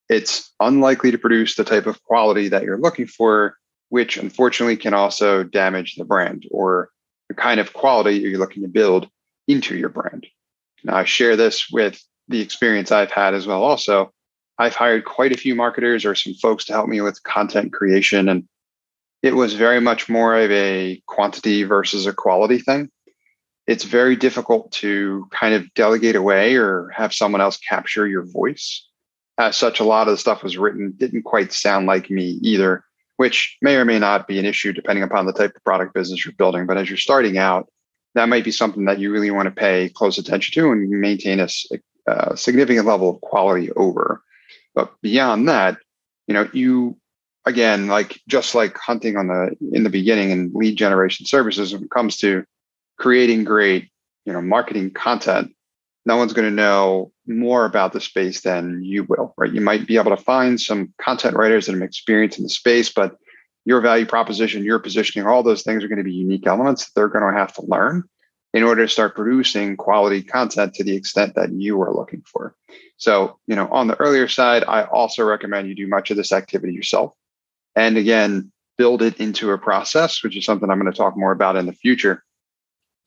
It's 0.09 0.53
unlikely 0.59 1.11
to 1.11 1.17
produce 1.17 1.55
the 1.55 1.63
type 1.63 1.87
of 1.87 2.03
quality 2.03 2.49
that 2.49 2.63
you're 2.63 2.77
looking 2.77 3.07
for, 3.07 3.55
which 3.89 4.17
unfortunately 4.17 4.77
can 4.77 4.93
also 4.93 5.43
damage 5.43 5.95
the 5.95 6.05
brand 6.05 6.45
or 6.51 6.89
the 7.29 7.35
kind 7.35 7.59
of 7.59 7.73
quality 7.73 8.17
you're 8.17 8.37
looking 8.37 8.61
to 8.61 8.69
build 8.69 9.09
into 9.47 9.75
your 9.75 9.89
brand. 9.89 10.27
Now, 10.83 10.97
I 10.97 11.05
share 11.05 11.35
this 11.35 11.71
with 11.71 11.99
the 12.27 12.41
experience 12.41 12.91
I've 12.91 13.11
had 13.11 13.33
as 13.33 13.47
well. 13.47 13.63
Also, 13.63 14.11
I've 14.57 14.75
hired 14.75 15.05
quite 15.05 15.31
a 15.31 15.37
few 15.37 15.55
marketers 15.55 16.05
or 16.05 16.15
some 16.15 16.33
folks 16.35 16.65
to 16.65 16.73
help 16.73 16.87
me 16.87 17.01
with 17.01 17.23
content 17.23 17.73
creation. 17.73 18.29
And 18.29 18.47
it 19.21 19.35
was 19.35 19.53
very 19.53 19.81
much 19.81 20.07
more 20.07 20.35
of 20.35 20.51
a 20.51 21.01
quantity 21.07 21.63
versus 21.63 22.05
a 22.05 22.13
quality 22.13 22.59
thing. 22.59 22.89
It's 23.67 23.83
very 23.83 24.15
difficult 24.15 24.71
to 24.73 25.27
kind 25.31 25.55
of 25.55 25.73
delegate 25.73 26.15
away 26.15 26.55
or 26.55 26.89
have 26.89 27.13
someone 27.13 27.41
else 27.41 27.57
capture 27.57 28.07
your 28.07 28.23
voice. 28.23 28.87
As 29.37 29.57
such, 29.57 29.79
a 29.79 29.83
lot 29.83 30.07
of 30.07 30.13
the 30.13 30.17
stuff 30.17 30.43
was 30.43 30.57
written 30.57 30.93
didn't 30.95 31.23
quite 31.23 31.51
sound 31.51 31.87
like 31.87 32.09
me 32.09 32.39
either 32.41 32.85
which 33.17 33.57
may 33.61 33.75
or 33.75 33.85
may 33.85 33.99
not 33.99 34.27
be 34.27 34.39
an 34.39 34.45
issue 34.45 34.73
depending 34.73 35.03
upon 35.03 35.25
the 35.25 35.33
type 35.33 35.55
of 35.55 35.63
product 35.63 35.93
business 35.93 36.25
you're 36.25 36.33
building. 36.33 36.65
But 36.65 36.77
as 36.77 36.89
you're 36.89 36.97
starting 36.97 37.37
out, 37.37 37.67
that 38.13 38.29
might 38.29 38.43
be 38.43 38.51
something 38.51 38.85
that 38.85 38.99
you 38.99 39.11
really 39.11 39.31
want 39.31 39.45
to 39.47 39.51
pay 39.51 39.89
close 39.89 40.17
attention 40.17 40.61
to 40.61 40.71
and 40.71 40.89
maintain 40.89 41.39
a, 41.39 41.47
a 42.07 42.37
significant 42.37 42.85
level 42.85 43.09
of 43.09 43.21
quality 43.21 43.71
over. 43.71 44.21
But 44.73 44.93
beyond 45.01 45.47
that, 45.49 45.77
you 46.27 46.33
know, 46.33 46.49
you 46.53 46.97
again, 47.45 47.87
like 47.87 48.19
just 48.27 48.55
like 48.55 48.77
hunting 48.77 49.17
on 49.17 49.27
the 49.27 49.55
in 49.71 49.83
the 49.83 49.89
beginning 49.89 50.31
and 50.31 50.53
lead 50.53 50.77
generation 50.77 51.25
services, 51.25 51.73
when 51.73 51.83
it 51.83 51.91
comes 51.91 52.17
to 52.17 52.43
creating 52.97 53.43
great, 53.43 53.89
you 54.25 54.33
know, 54.33 54.41
marketing 54.41 54.91
content, 54.91 55.53
no 56.05 56.17
one's 56.17 56.33
going 56.33 56.49
to 56.49 56.55
know 56.55 57.11
more 57.27 57.65
about 57.65 57.93
the 57.93 58.01
space 58.01 58.41
than 58.41 58.83
you 58.83 59.03
will, 59.03 59.33
right? 59.37 59.51
You 59.51 59.61
might 59.61 59.87
be 59.87 59.97
able 59.97 60.15
to 60.15 60.23
find 60.23 60.59
some 60.59 60.93
content 61.01 61.35
writers 61.35 61.65
that 61.65 61.73
have 61.73 61.81
experience 61.81 62.37
in 62.37 62.43
the 62.43 62.49
space, 62.49 62.91
but 62.91 63.15
your 63.65 63.81
value 63.81 64.05
proposition, 64.05 64.63
your 64.63 64.77
positioning, 64.77 65.27
all 65.27 65.41
those 65.41 65.63
things 65.63 65.83
are 65.83 65.87
going 65.87 65.97
to 65.97 66.03
be 66.03 66.13
unique 66.13 66.45
elements 66.45 66.85
that 66.85 66.91
they're 66.95 67.07
going 67.07 67.33
to 67.33 67.39
have 67.39 67.53
to 67.53 67.63
learn 67.63 68.03
in 68.55 68.63
order 68.63 68.85
to 68.85 68.91
start 68.91 69.15
producing 69.15 69.75
quality 69.75 70.23
content 70.23 70.73
to 70.73 70.83
the 70.83 70.95
extent 70.95 71.35
that 71.35 71.51
you 71.51 71.79
are 71.81 71.93
looking 71.93 72.23
for. 72.25 72.55
So, 72.95 73.37
you 73.47 73.55
know, 73.55 73.67
on 73.67 73.87
the 73.87 73.99
earlier 73.99 74.29
side, 74.29 74.63
I 74.65 74.83
also 74.83 75.25
recommend 75.25 75.67
you 75.67 75.75
do 75.75 75.89
much 75.89 76.09
of 76.09 76.15
this 76.15 76.31
activity 76.31 76.71
yourself. 76.73 77.13
And 77.75 77.97
again, 77.97 78.53
build 78.77 79.01
it 79.01 79.19
into 79.19 79.51
a 79.51 79.57
process, 79.57 80.23
which 80.23 80.37
is 80.37 80.45
something 80.45 80.69
I'm 80.69 80.79
going 80.79 80.89
to 80.89 80.97
talk 80.97 81.17
more 81.17 81.33
about 81.33 81.57
in 81.57 81.65
the 81.65 81.73
future 81.73 82.23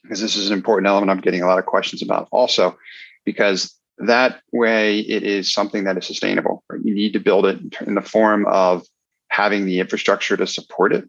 because 0.02 0.20
this 0.20 0.36
is 0.36 0.50
an 0.50 0.56
important 0.56 0.86
element 0.86 1.10
I'm 1.10 1.20
getting 1.20 1.42
a 1.42 1.46
lot 1.46 1.58
of 1.58 1.64
questions 1.64 2.02
about 2.02 2.28
also, 2.30 2.76
because 3.24 3.74
that 3.96 4.42
way 4.52 5.00
it 5.00 5.22
is 5.22 5.50
something 5.50 5.84
that 5.84 5.96
is 5.96 6.06
sustainable. 6.06 6.62
Right? 6.68 6.84
You 6.84 6.94
need 6.94 7.14
to 7.14 7.20
build 7.20 7.46
it 7.46 7.58
in 7.86 7.94
the 7.94 8.02
form 8.02 8.46
of 8.46 8.86
having 9.30 9.64
the 9.64 9.80
infrastructure 9.80 10.36
to 10.36 10.46
support 10.46 10.92
it. 10.92 11.08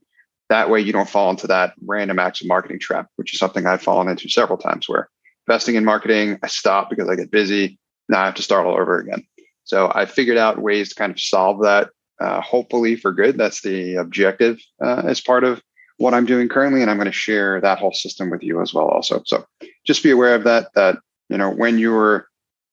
That 0.49 0.69
way 0.69 0.81
you 0.81 0.91
don't 0.91 1.09
fall 1.09 1.29
into 1.29 1.47
that 1.47 1.73
random 1.85 2.19
acts 2.19 2.41
of 2.41 2.47
marketing 2.47 2.79
trap, 2.79 3.07
which 3.17 3.33
is 3.33 3.39
something 3.39 3.65
I've 3.65 3.81
fallen 3.81 4.07
into 4.07 4.29
several 4.29 4.57
times 4.57 4.89
where 4.89 5.09
investing 5.47 5.75
in 5.75 5.85
marketing, 5.85 6.39
I 6.43 6.47
stop 6.47 6.89
because 6.89 7.07
I 7.09 7.15
get 7.15 7.31
busy. 7.31 7.79
Now 8.07 8.21
I 8.21 8.25
have 8.25 8.35
to 8.35 8.43
start 8.43 8.65
all 8.65 8.79
over 8.79 8.99
again. 8.99 9.23
So 9.63 9.91
I 9.93 10.05
figured 10.05 10.37
out 10.37 10.61
ways 10.61 10.89
to 10.89 10.95
kind 10.95 11.11
of 11.11 11.19
solve 11.19 11.61
that, 11.61 11.89
uh, 12.19 12.41
hopefully 12.41 12.95
for 12.95 13.11
good. 13.11 13.37
That's 13.37 13.61
the 13.61 13.95
objective 13.95 14.59
uh, 14.83 15.03
as 15.05 15.21
part 15.21 15.43
of 15.43 15.61
what 15.97 16.13
I'm 16.13 16.25
doing 16.25 16.49
currently, 16.49 16.81
and 16.81 16.89
I'm 16.89 16.97
going 16.97 17.05
to 17.05 17.11
share 17.11 17.61
that 17.61 17.77
whole 17.77 17.93
system 17.93 18.29
with 18.31 18.41
you 18.41 18.61
as 18.61 18.73
well. 18.73 18.87
Also, 18.87 19.21
so 19.25 19.45
just 19.85 20.01
be 20.01 20.11
aware 20.11 20.33
of 20.33 20.45
that. 20.45 20.69
That 20.73 20.97
you 21.29 21.37
know 21.37 21.51
when 21.51 21.77
you're 21.77 22.27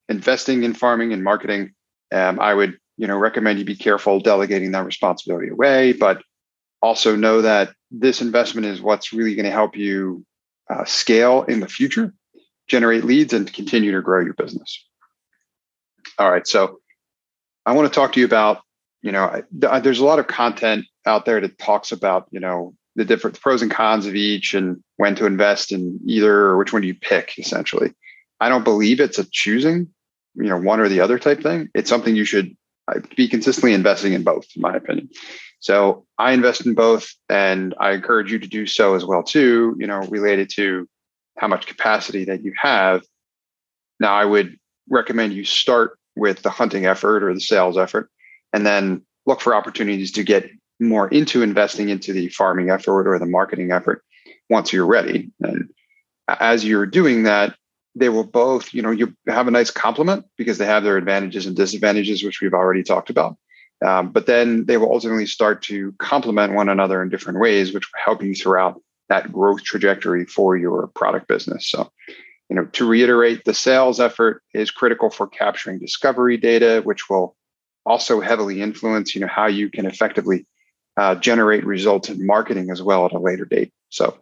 investing 0.09 0.63
in 0.63 0.73
farming 0.73 1.13
and 1.13 1.23
marketing, 1.23 1.73
um, 2.13 2.41
I 2.41 2.55
would 2.55 2.79
you 2.97 3.07
know 3.07 3.19
recommend 3.19 3.59
you 3.59 3.65
be 3.65 3.77
careful 3.77 4.21
delegating 4.21 4.71
that 4.73 4.87
responsibility 4.87 5.49
away, 5.49 5.93
but 5.93 6.23
also 6.83 7.17
know 7.17 7.43
that 7.43 7.73
this 7.91 8.21
investment 8.21 8.67
is 8.67 8.81
what's 8.81 9.13
really 9.13 9.35
going 9.35 9.45
to 9.45 9.51
help 9.51 9.77
you 9.77 10.25
uh, 10.69 10.85
scale 10.85 11.43
in 11.45 11.61
the 11.61 11.69
future, 11.69 12.13
generate 12.69 13.05
leads, 13.05 13.33
and 13.33 13.53
continue 13.53 13.93
to 13.93 14.03
grow 14.03 14.23
your 14.23 14.35
business. 14.35 14.85
All 16.19 16.31
right, 16.31 16.47
so 16.47 16.81
I 17.65 17.73
want 17.73 17.93
to 17.93 17.95
talk 17.95 18.13
to 18.15 18.21
you 18.21 18.27
about 18.27 18.63
you 19.03 19.13
know 19.13 19.43
there's 19.53 20.01
a 20.01 20.05
lot 20.05 20.19
of 20.19 20.27
content 20.27 20.87
out 21.05 21.27
there 21.27 21.41
that 21.41 21.59
talks 21.59 21.93
about 21.93 22.27
you 22.31 22.41
know 22.41 22.75
the 22.97 23.05
different 23.05 23.41
pros 23.41 23.63
and 23.63 23.71
cons 23.71 24.07
of 24.07 24.15
each 24.15 24.55
and 24.55 24.83
when 24.97 25.15
to 25.17 25.27
invest 25.27 25.71
in 25.71 26.01
either 26.07 26.33
or 26.33 26.57
which 26.57 26.73
one 26.73 26.83
do 26.83 26.89
you 26.89 26.95
pick 26.95 27.39
essentially. 27.39 27.93
I 28.41 28.49
don't 28.49 28.65
believe 28.65 29.01
it's 29.01 29.19
a 29.19 29.27
choosing 29.31 29.89
you 30.35 30.49
know 30.49 30.59
one 30.59 30.81
or 30.81 30.89
the 30.89 31.01
other 31.01 31.19
type 31.19 31.43
thing. 31.43 31.69
It's 31.75 31.91
something 31.91 32.17
you 32.17 32.25
should 32.25 32.57
uh, 32.89 33.01
be 33.17 33.29
consistently 33.29 33.75
investing 33.75 34.13
in 34.13 34.25
both 34.25 34.47
in 34.57 34.63
my 34.63 34.75
opinion 34.75 35.11
so 35.59 36.05
i 36.19 36.33
invest 36.33 36.67
in 36.67 36.75
both 36.75 37.09
and 37.29 37.75
i 37.79 37.93
encourage 37.93 38.31
you 38.31 38.39
to 38.39 38.49
do 38.49 38.67
so 38.67 38.95
as 38.95 39.05
well 39.05 39.23
too 39.23 39.77
you 39.79 39.87
know 39.87 40.01
related 40.09 40.51
to 40.55 40.89
how 41.39 41.49
much 41.49 41.67
capacity 41.67 42.25
that 42.25 42.43
you 42.43 42.53
have 42.57 43.03
now 44.01 44.15
i 44.15 44.25
would 44.25 44.57
recommend 44.89 45.33
you 45.33 45.45
start 45.45 45.99
with 46.15 46.43
the 46.43 46.51
hunting 46.51 46.87
effort 46.87 47.23
or 47.23 47.35
the 47.35 47.41
sales 47.41 47.77
effort 47.77 48.11
and 48.53 48.65
then 48.65 49.03
look 49.27 49.41
for 49.41 49.55
opportunities 49.55 50.13
to 50.13 50.23
get 50.23 50.49
more 50.81 51.09
into 51.09 51.43
investing 51.43 51.89
into 51.89 52.13
the 52.13 52.29
farming 52.29 52.71
effort 52.71 53.09
or 53.09 53.19
the 53.19 53.27
marketing 53.27 53.73
effort 53.73 54.03
once 54.49 54.73
you're 54.73 54.87
ready. 54.87 55.31
And 55.41 55.71
as 56.29 56.65
you're 56.65 56.87
doing 56.87 57.25
that, 57.25 57.57
they 57.95 58.09
will 58.09 58.25
both, 58.25 58.75
you 58.75 58.83
know, 58.83 58.91
you 58.91 59.15
have 59.27 59.49
a 59.49 59.51
nice 59.51 59.71
complement 59.71 60.27
because 60.37 60.59
they 60.59 60.67
have 60.67 60.85
their 60.85 60.99
advantages 60.99 61.47
and 61.47 61.57
disadvantages, 61.57 62.23
which 62.23 62.41
we've 62.41 62.53
already 62.53 62.83
talked 62.83 63.09
about. 63.09 63.37
Um, 63.85 64.11
but 64.11 64.27
then 64.27 64.65
they 64.65 64.79
will 64.79 64.93
ultimately 64.93 65.27
start 65.27 65.63
to 65.65 65.93
complement 65.99 66.55
one 66.55 66.69
another 66.69 67.03
in 67.03 67.11
different 67.11 67.41
ways, 67.41 67.75
which 67.75 67.85
will 67.85 68.01
help 68.03 68.23
you 68.23 68.35
throughout 68.35 68.81
that 69.09 69.31
growth 69.33 69.63
trajectory 69.63 70.25
for 70.25 70.57
your 70.57 70.89
product 70.89 71.29
business. 71.29 71.69
So, 71.69 71.91
you 72.49 72.57
know, 72.57 72.65
to 72.73 72.89
reiterate, 72.89 73.45
the 73.45 73.55
sales 73.55 74.01
effort 74.01 74.43
is 74.55 74.71
critical 74.71 75.11
for 75.11 75.27
capturing 75.27 75.79
discovery 75.79 76.37
data, 76.37 76.81
which 76.85 77.11
will 77.11 77.37
also 77.85 78.21
heavily 78.21 78.63
influence, 78.63 79.15
you 79.15 79.21
know, 79.21 79.27
how 79.27 79.47
you 79.47 79.71
can 79.71 79.87
effectively 79.87 80.47
uh, 80.97 81.15
generate 81.17 81.65
results 81.67 82.09
in 82.09 82.27
marketing 82.27 82.71
as 82.71 82.83
well 82.83 83.05
at 83.05 83.13
a 83.13 83.19
later 83.19 83.45
date. 83.45 83.73
So, 83.91 84.19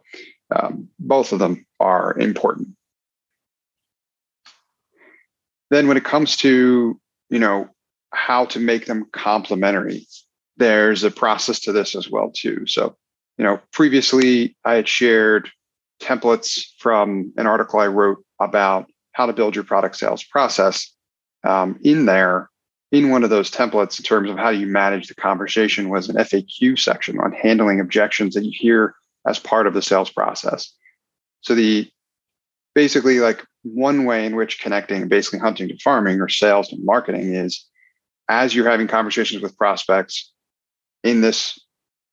um, 0.53 0.89
both 0.99 1.31
of 1.31 1.39
them 1.39 1.65
are 1.79 2.15
important. 2.19 2.69
Then, 5.71 5.87
when 5.87 5.97
it 5.97 6.03
comes 6.03 6.37
to, 6.37 6.99
you 7.29 7.39
know, 7.39 7.69
how 8.11 8.45
to 8.45 8.59
make 8.59 8.85
them 8.85 9.05
complementary, 9.11 10.07
there's 10.57 11.03
a 11.03 11.11
process 11.11 11.59
to 11.61 11.71
this 11.71 11.95
as 11.95 12.09
well 12.09 12.31
too. 12.31 12.65
So, 12.65 12.95
you 13.37 13.43
know, 13.43 13.59
previously 13.71 14.55
I 14.63 14.75
had 14.75 14.87
shared 14.87 15.49
templates 16.01 16.65
from 16.79 17.33
an 17.37 17.47
article 17.47 17.79
I 17.79 17.87
wrote 17.87 18.23
about 18.39 18.87
how 19.13 19.25
to 19.25 19.33
build 19.33 19.55
your 19.55 19.63
product 19.63 19.95
sales 19.97 20.23
process. 20.23 20.91
Um, 21.43 21.79
in 21.83 22.05
there, 22.05 22.49
in 22.91 23.09
one 23.09 23.23
of 23.23 23.29
those 23.29 23.51
templates, 23.51 23.99
in 23.99 24.03
terms 24.03 24.29
of 24.29 24.37
how 24.37 24.49
you 24.49 24.67
manage 24.67 25.07
the 25.07 25.15
conversation, 25.15 25.89
was 25.89 26.09
an 26.09 26.15
FAQ 26.15 26.79
section 26.79 27.19
on 27.19 27.31
handling 27.33 27.79
objections 27.79 28.33
that 28.33 28.43
you 28.43 28.51
hear 28.53 28.95
as 29.27 29.39
part 29.39 29.67
of 29.67 29.73
the 29.73 29.81
sales 29.81 30.09
process. 30.09 30.73
So 31.41 31.55
the 31.55 31.89
basically 32.73 33.19
like 33.19 33.43
one 33.63 34.05
way 34.05 34.25
in 34.25 34.35
which 34.35 34.59
connecting 34.59 35.07
basically 35.07 35.39
hunting 35.39 35.67
to 35.69 35.77
farming 35.79 36.21
or 36.21 36.29
sales 36.29 36.69
to 36.69 36.77
marketing 36.79 37.33
is 37.33 37.65
as 38.29 38.55
you're 38.55 38.69
having 38.69 38.87
conversations 38.87 39.41
with 39.41 39.57
prospects 39.57 40.31
in 41.03 41.21
this 41.21 41.59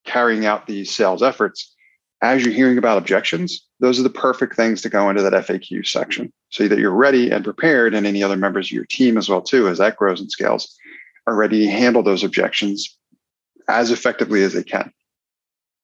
carrying 0.05 0.45
out 0.45 0.67
these 0.67 0.91
sales 0.91 1.23
efforts, 1.23 1.73
as 2.21 2.43
you're 2.43 2.53
hearing 2.53 2.77
about 2.77 2.97
objections, 2.97 3.65
those 3.79 3.99
are 3.99 4.03
the 4.03 4.09
perfect 4.09 4.55
things 4.55 4.81
to 4.81 4.89
go 4.89 5.09
into 5.09 5.21
that 5.21 5.33
FAQ 5.33 5.85
section 5.85 6.31
so 6.49 6.67
that 6.67 6.79
you're 6.79 6.91
ready 6.91 7.31
and 7.31 7.43
prepared, 7.43 7.93
and 7.93 8.05
any 8.05 8.23
other 8.23 8.37
members 8.37 8.67
of 8.67 8.71
your 8.71 8.85
team 8.85 9.17
as 9.17 9.27
well 9.27 9.41
too, 9.41 9.67
as 9.67 9.77
that 9.79 9.97
grows 9.97 10.21
and 10.21 10.31
scales, 10.31 10.73
are 11.27 11.35
ready 11.35 11.65
to 11.65 11.71
handle 11.71 12.03
those 12.03 12.23
objections 12.23 12.97
as 13.67 13.91
effectively 13.91 14.43
as 14.43 14.53
they 14.53 14.63
can. 14.63 14.91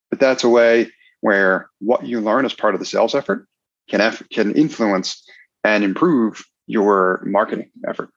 But 0.09 0.19
that's 0.19 0.43
a 0.43 0.49
way 0.49 0.91
where 1.21 1.69
what 1.79 2.05
you 2.05 2.21
learn 2.21 2.45
as 2.45 2.53
part 2.53 2.73
of 2.73 2.79
the 2.79 2.85
sales 2.85 3.15
effort 3.15 3.47
can 3.89 4.15
can 4.31 4.55
influence 4.55 5.23
and 5.63 5.83
improve 5.83 6.43
your 6.67 7.21
marketing 7.25 7.71
effort. 7.87 8.09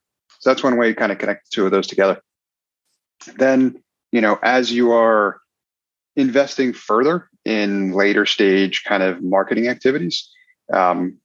So 0.42 0.50
that's 0.50 0.64
one 0.64 0.76
way 0.76 0.88
to 0.88 0.94
kind 0.94 1.12
of 1.12 1.18
connect 1.18 1.44
the 1.44 1.54
two 1.54 1.64
of 1.64 1.70
those 1.70 1.87
together. 1.87 2.20
Then, 3.37 3.80
you 4.11 4.20
know, 4.20 4.40
as 4.42 4.72
you 4.72 4.90
are 4.90 5.40
investing 6.16 6.72
further 6.72 7.30
in 7.44 7.92
later 7.92 8.26
stage 8.26 8.82
kind 8.82 9.04
of 9.04 9.22
marketing 9.22 9.68
activities 9.68 10.28
um, 10.72 11.18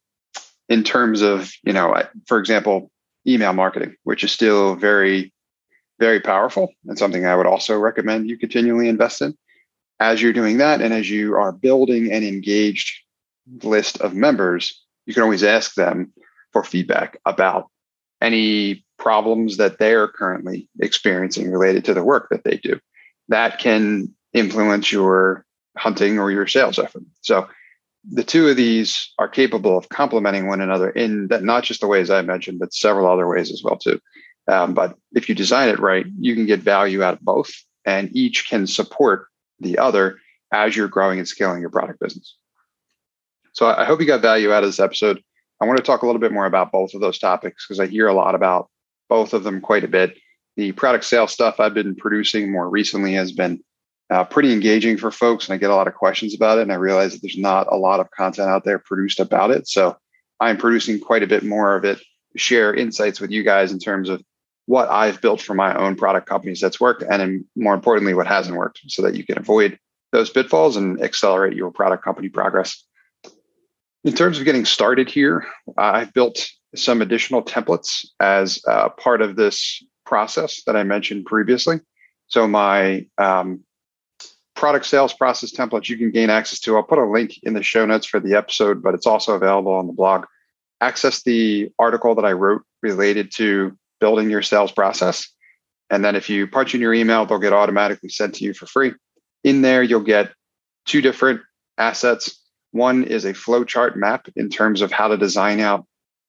in 0.70 0.84
terms 0.84 1.22
of 1.22 1.52
you 1.64 1.74
know 1.74 1.96
for 2.26 2.40
example 2.40 2.90
email 3.28 3.54
marketing 3.54 3.96
which 4.04 4.24
is 4.24 4.32
still 4.32 4.76
very 4.76 5.34
very 6.00 6.20
powerful 6.20 6.72
and 6.86 6.98
something 6.98 7.26
i 7.26 7.36
would 7.36 7.46
also 7.46 7.78
recommend 7.78 8.28
you 8.28 8.38
continually 8.38 8.88
invest 8.88 9.22
in 9.22 9.38
as 10.00 10.22
you're 10.22 10.34
doing 10.34 10.58
that 10.58 10.82
and 10.82 10.94
as 10.94 11.10
you 11.10 11.36
are 11.36 11.52
building 11.52 12.12
an 12.12 12.24
engaged 12.24 13.02
list 13.62 14.00
of 14.02 14.14
members 14.14 14.84
you 15.06 15.14
can 15.14 15.24
always 15.24 15.44
ask 15.44 15.76
them 15.76 16.12
for 16.54 16.64
feedback 16.64 17.20
about 17.26 17.68
any 18.22 18.86
problems 18.98 19.58
that 19.58 19.80
they're 19.80 20.08
currently 20.08 20.68
experiencing 20.80 21.52
related 21.52 21.86
to 21.86 21.94
the 21.94 22.04
work 22.04 22.28
that 22.30 22.44
they 22.44 22.58
do 22.58 22.80
that 23.30 23.60
can 23.60 24.14
influence 24.34 24.92
your 24.92 25.46
hunting 25.78 26.20
or 26.20 26.32
your 26.32 26.48
sales 26.48 26.80
effort. 26.80 27.04
So 27.22 27.48
the 28.10 28.24
two 28.24 28.48
of 28.48 28.56
these 28.56 29.14
are 29.20 29.28
capable 29.28 29.78
of 29.78 29.90
complementing 29.90 30.48
one 30.48 30.62
another 30.62 30.90
in 30.90 31.28
that 31.28 31.44
not 31.44 31.64
just 31.64 31.82
the 31.82 31.88
ways 31.88 32.10
I 32.10 32.22
mentioned, 32.22 32.60
but 32.60 32.74
several 32.74 33.08
other 33.08 33.28
ways 33.28 33.52
as 33.52 33.62
well 33.64 33.78
too. 33.78 34.00
Um, 34.48 34.74
but 34.74 34.96
if 35.14 35.28
you 35.28 35.36
design 35.36 35.70
it 35.70 35.80
right, 35.80 36.06
you 36.20 36.34
can 36.34 36.46
get 36.46 36.62
value 36.62 37.04
out 37.04 37.16
of 37.16 37.22
both, 37.22 37.52
and 37.86 38.10
each 38.16 38.48
can 38.48 38.66
support 38.66 39.28
the 39.60 39.78
other 39.78 40.20
as 40.54 40.76
you're 40.76 40.88
growing 40.88 41.20
and 41.20 41.28
scaling 41.28 41.60
your 41.60 41.70
product 41.70 42.00
business. 42.00 42.38
So 43.52 43.68
I 43.68 43.84
hope 43.84 44.00
you 44.00 44.08
got 44.08 44.22
value 44.22 44.54
out 44.54 44.64
of 44.64 44.70
this 44.70 44.80
episode. 44.80 45.22
I 45.60 45.66
want 45.66 45.78
to 45.78 45.84
talk 45.84 46.04
a 46.04 46.06
little 46.06 46.22
bit 46.22 46.32
more 46.32 46.46
about 46.46 46.72
both 46.72 46.94
of 46.94 47.02
those 47.02 47.20
topics 47.20 47.66
because 47.68 47.80
I 47.80 47.88
hear 47.88 48.08
a 48.08 48.14
lot 48.14 48.36
about 48.36 48.70
both 49.10 49.34
of 49.34 49.44
them 49.44 49.62
quite 49.62 49.84
a 49.84 49.88
bit. 49.88 50.18
The 50.56 50.72
product 50.72 51.06
sales 51.06 51.32
stuff 51.32 51.60
I've 51.60 51.74
been 51.74 51.96
producing 51.96 52.52
more 52.52 52.70
recently 52.70 53.14
has 53.14 53.32
been 53.32 53.64
uh, 54.10 54.24
pretty 54.24 54.54
engaging 54.54 54.98
for 54.98 55.12
folks, 55.12 55.48
and 55.48 55.54
I 55.54 55.58
get 55.58 55.70
a 55.70 55.76
lot 55.76 55.88
of 55.88 55.94
questions 55.94 56.34
about 56.34 56.58
it. 56.58 56.64
And 56.64 56.72
I 56.72 56.76
realize 56.76 57.14
that 57.14 57.22
there's 57.22 57.38
not 57.38 57.68
a 57.72 57.76
lot 57.76 58.00
of 58.00 58.10
content 58.12 58.50
out 58.50 58.64
there 58.64 58.80
produced 58.80 59.20
about 59.20 59.52
it. 59.52 59.68
So 59.68 59.98
I'm 60.40 60.58
producing 60.58 61.00
quite 61.00 61.24
a 61.24 61.28
bit 61.28 61.44
more 61.44 61.76
of 61.76 61.84
it, 61.86 62.00
share 62.36 62.74
insights 62.74 63.20
with 63.20 63.32
you 63.32 63.44
guys 63.44 63.72
in 63.72 63.80
terms 63.80 64.10
of 64.10 64.24
what 64.66 64.90
I've 64.90 65.22
built 65.22 65.42
for 65.42 65.54
my 65.54 65.76
own 65.76 65.96
product 65.96 66.28
companies 66.28 66.60
that's 66.60 66.80
worked, 66.80 67.04
and 67.04 67.46
more 67.56 67.74
importantly, 67.74 68.14
what 68.14 68.28
hasn't 68.28 68.58
worked, 68.58 68.82
so 68.88 69.02
that 69.02 69.16
you 69.16 69.26
can 69.26 69.38
avoid 69.38 69.80
those 70.12 70.30
pitfalls 70.30 70.76
and 70.76 71.02
accelerate 71.02 71.56
your 71.56 71.72
product 71.72 72.04
company 72.04 72.30
progress. 72.30 72.84
In 74.04 74.14
terms 74.14 74.40
of 74.40 74.46
getting 74.46 74.66
started 74.66 75.10
here, 75.10 75.46
I've 75.78 76.14
built 76.14 76.50
some 76.80 77.02
additional 77.02 77.44
templates 77.44 78.06
as 78.20 78.62
uh, 78.68 78.90
part 78.90 79.22
of 79.22 79.36
this 79.36 79.84
process 80.06 80.64
that 80.66 80.76
I 80.76 80.84
mentioned 80.84 81.26
previously. 81.26 81.80
So 82.28 82.48
my 82.48 83.06
um, 83.18 83.64
product 84.56 84.86
sales 84.86 85.14
process 85.14 85.52
templates 85.52 85.90
you 85.90 85.98
can 85.98 86.12
gain 86.12 86.30
access 86.30 86.60
to. 86.62 86.76
I'll 86.76 86.84
put 86.84 87.00
a 87.00 87.06
link 87.06 87.40
in 87.44 87.54
the 87.54 87.64
show 87.64 87.86
notes 87.86 88.06
for 88.06 88.20
the 88.20 88.36
episode, 88.36 88.82
but 88.82 88.94
it's 88.94 89.08
also 89.08 89.34
available 89.34 89.74
on 89.74 89.88
the 89.88 89.94
blog. 89.94 90.26
Access 90.82 91.24
the 91.24 91.70
article 91.80 92.16
that 92.16 92.26
I 92.26 92.34
wrote 92.34 92.64
related 92.82 93.32
to 93.36 93.78
building 94.00 94.30
your 94.30 94.42
sales 94.42 94.72
process. 94.72 95.28
And 95.90 96.04
then 96.04 96.16
if 96.16 96.30
you 96.30 96.48
punch 96.48 96.76
in 96.76 96.82
your 96.82 96.94
email, 96.94 97.26
they'll 97.26 97.40
get 97.40 97.54
automatically 97.54 98.10
sent 98.10 98.36
to 98.36 98.44
you 98.44 98.54
for 98.54 98.66
free. 98.66 98.94
In 99.44 99.62
there, 99.62 99.82
you'll 99.82 100.02
get 100.02 100.32
two 100.86 101.02
different 101.02 101.42
assets. 101.78 102.42
One 102.72 103.04
is 103.04 103.26
a 103.26 103.34
flowchart 103.34 103.96
map 103.96 104.28
in 104.36 104.50
terms 104.50 104.82
of 104.82 104.92
how 104.92 105.08
to 105.08 105.18
design 105.18 105.60
out 105.60 105.86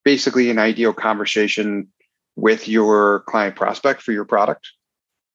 basically 0.08 0.48
an 0.48 0.58
ideal 0.58 0.94
conversation 0.94 1.86
with 2.34 2.66
your 2.66 3.20
client 3.28 3.54
prospect 3.54 4.00
for 4.00 4.10
your 4.10 4.24
product. 4.24 4.66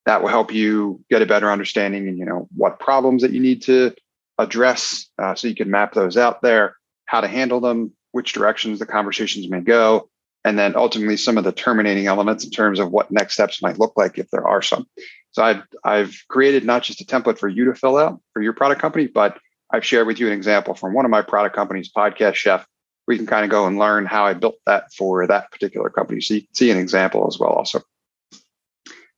That 0.07 0.23
will 0.23 0.29
help 0.29 0.51
you 0.51 0.99
get 1.11 1.21
a 1.21 1.27
better 1.27 1.51
understanding 1.51 2.07
and 2.07 2.17
you 2.17 2.25
know 2.25 2.47
what 2.55 2.79
problems 2.79 3.21
that 3.21 3.29
you 3.29 3.39
need 3.39 3.61
to 3.63 3.93
address 4.39 5.05
uh, 5.21 5.35
so 5.35 5.47
you 5.47 5.53
can 5.53 5.69
map 5.69 5.93
those 5.93 6.17
out 6.17 6.41
there 6.41 6.75
how 7.05 7.21
to 7.21 7.27
handle 7.27 7.59
them 7.59 7.91
which 8.13 8.33
directions 8.33 8.79
the 8.79 8.87
conversations 8.87 9.47
may 9.47 9.59
go 9.59 10.09
and 10.43 10.57
then 10.57 10.75
ultimately 10.75 11.17
some 11.17 11.37
of 11.37 11.43
the 11.43 11.51
terminating 11.51 12.07
elements 12.07 12.43
in 12.43 12.49
terms 12.49 12.79
of 12.79 12.91
what 12.91 13.11
next 13.11 13.35
steps 13.35 13.61
might 13.61 13.77
look 13.77 13.93
like 13.95 14.17
if 14.17 14.27
there 14.31 14.47
are 14.47 14.63
some. 14.63 14.87
So 15.33 15.43
i've 15.43 15.61
i've 15.83 16.15
created 16.29 16.65
not 16.65 16.81
just 16.81 16.99
a 16.99 17.05
template 17.05 17.37
for 17.37 17.47
you 17.47 17.65
to 17.65 17.75
fill 17.75 17.97
out 17.97 18.19
for 18.33 18.41
your 18.41 18.53
product 18.53 18.81
company 18.81 19.05
but 19.05 19.37
i've 19.71 19.85
shared 19.85 20.07
with 20.07 20.19
you 20.19 20.25
an 20.25 20.33
example 20.33 20.73
from 20.73 20.95
one 20.95 21.05
of 21.05 21.11
my 21.11 21.21
product 21.21 21.55
companies 21.55 21.91
podcast 21.95 22.33
chef 22.33 22.65
we 23.07 23.17
can 23.17 23.25
kind 23.25 23.43
of 23.43 23.51
go 23.51 23.65
and 23.65 23.77
learn 23.77 24.05
how 24.05 24.25
i 24.25 24.33
built 24.33 24.55
that 24.65 24.91
for 24.93 25.25
that 25.27 25.51
particular 25.51 25.89
company 25.89 26.21
so 26.21 26.33
you 26.33 26.41
can 26.41 26.53
see 26.53 26.71
an 26.71 26.77
example 26.77 27.27
as 27.27 27.39
well 27.39 27.51
also 27.51 27.81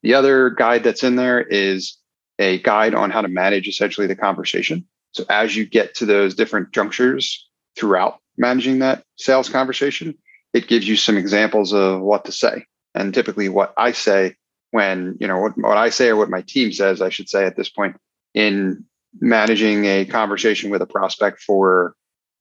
the 0.06 0.14
other 0.14 0.52
guide 0.52 0.84
that's 0.84 1.04
in 1.04 1.16
there 1.16 1.42
is 1.42 1.98
a 2.38 2.60
guide 2.60 2.94
on 2.94 3.10
how 3.10 3.22
to 3.22 3.28
manage 3.28 3.68
essentially 3.68 4.06
the 4.06 4.16
conversation. 4.16 4.86
So 5.14 5.26
as 5.30 5.56
you 5.56 5.66
get 5.66 5.96
to 5.96 6.06
those 6.06 6.36
different 6.36 6.72
junctures 6.72 7.50
throughout 7.76 8.20
managing 8.38 8.80
that 8.80 9.04
sales 9.16 9.50
conversation, 9.50 10.16
it 10.54 10.68
gives 10.68 10.88
you 10.88 10.96
some 10.96 11.18
examples 11.18 11.74
of 11.74 12.02
what 12.02 12.26
to 12.26 12.32
say. 12.32 12.66
And 12.94 13.16
typically 13.16 13.50
what 13.50 13.74
I 13.78 13.94
say 13.94 14.36
when, 14.70 15.18
you 15.20 15.28
know, 15.28 15.40
what, 15.40 15.58
what 15.58 15.78
I 15.78 15.90
say 15.90 16.10
or 16.10 16.18
what 16.18 16.30
my 16.30 16.42
team 16.42 16.72
says, 16.72 17.02
I 17.02 17.10
should 17.10 17.28
say 17.28 17.46
at 17.46 17.56
this 17.56 17.70
point 17.70 17.98
in 18.34 18.86
managing 19.20 19.86
a 19.86 20.06
conversation 20.06 20.70
with 20.70 20.84
a 20.84 20.86
prospect 20.86 21.42
for 21.42 21.96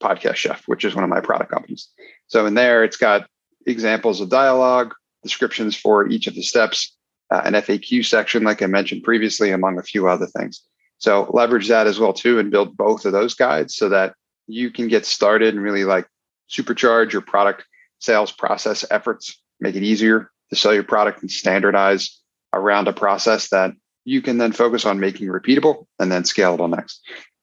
Podcast 0.04 0.36
Chef, 0.36 0.62
which 0.66 0.84
is 0.84 0.94
one 0.94 1.04
of 1.04 1.10
my 1.10 1.20
product 1.20 1.50
companies. 1.50 1.88
So 2.26 2.46
in 2.46 2.54
there, 2.54 2.84
it's 2.84 2.96
got 2.96 3.26
examples 3.66 4.20
of 4.20 4.28
dialogue, 4.28 4.94
descriptions 5.22 5.76
for 5.76 6.06
each 6.08 6.26
of 6.26 6.34
the 6.34 6.42
steps, 6.42 6.94
uh, 7.30 7.42
an 7.44 7.54
FAQ 7.54 8.04
section, 8.04 8.44
like 8.44 8.62
I 8.62 8.66
mentioned 8.66 9.02
previously, 9.02 9.50
among 9.50 9.78
a 9.78 9.82
few 9.82 10.08
other 10.08 10.26
things. 10.26 10.62
So 10.98 11.30
leverage 11.32 11.68
that 11.68 11.86
as 11.86 11.98
well 11.98 12.12
too, 12.12 12.38
and 12.38 12.50
build 12.50 12.76
both 12.76 13.04
of 13.04 13.12
those 13.12 13.34
guides 13.34 13.74
so 13.74 13.88
that 13.88 14.14
you 14.46 14.70
can 14.70 14.88
get 14.88 15.06
started 15.06 15.54
and 15.54 15.62
really 15.62 15.84
like 15.84 16.06
supercharge 16.50 17.12
your 17.12 17.22
product 17.22 17.64
sales 17.98 18.30
process 18.30 18.84
efforts, 18.90 19.40
make 19.60 19.74
it 19.74 19.82
easier 19.82 20.30
to 20.50 20.56
sell 20.56 20.74
your 20.74 20.84
product 20.84 21.22
and 21.22 21.30
standardize 21.30 22.20
around 22.52 22.86
a 22.86 22.92
process 22.92 23.48
that 23.48 23.72
you 24.04 24.20
can 24.20 24.38
then 24.38 24.52
focus 24.52 24.84
on 24.84 25.00
making 25.00 25.28
repeatable 25.28 25.86
and 25.98 26.12
then 26.12 26.22
scalable 26.22 26.68
next. 26.68 27.00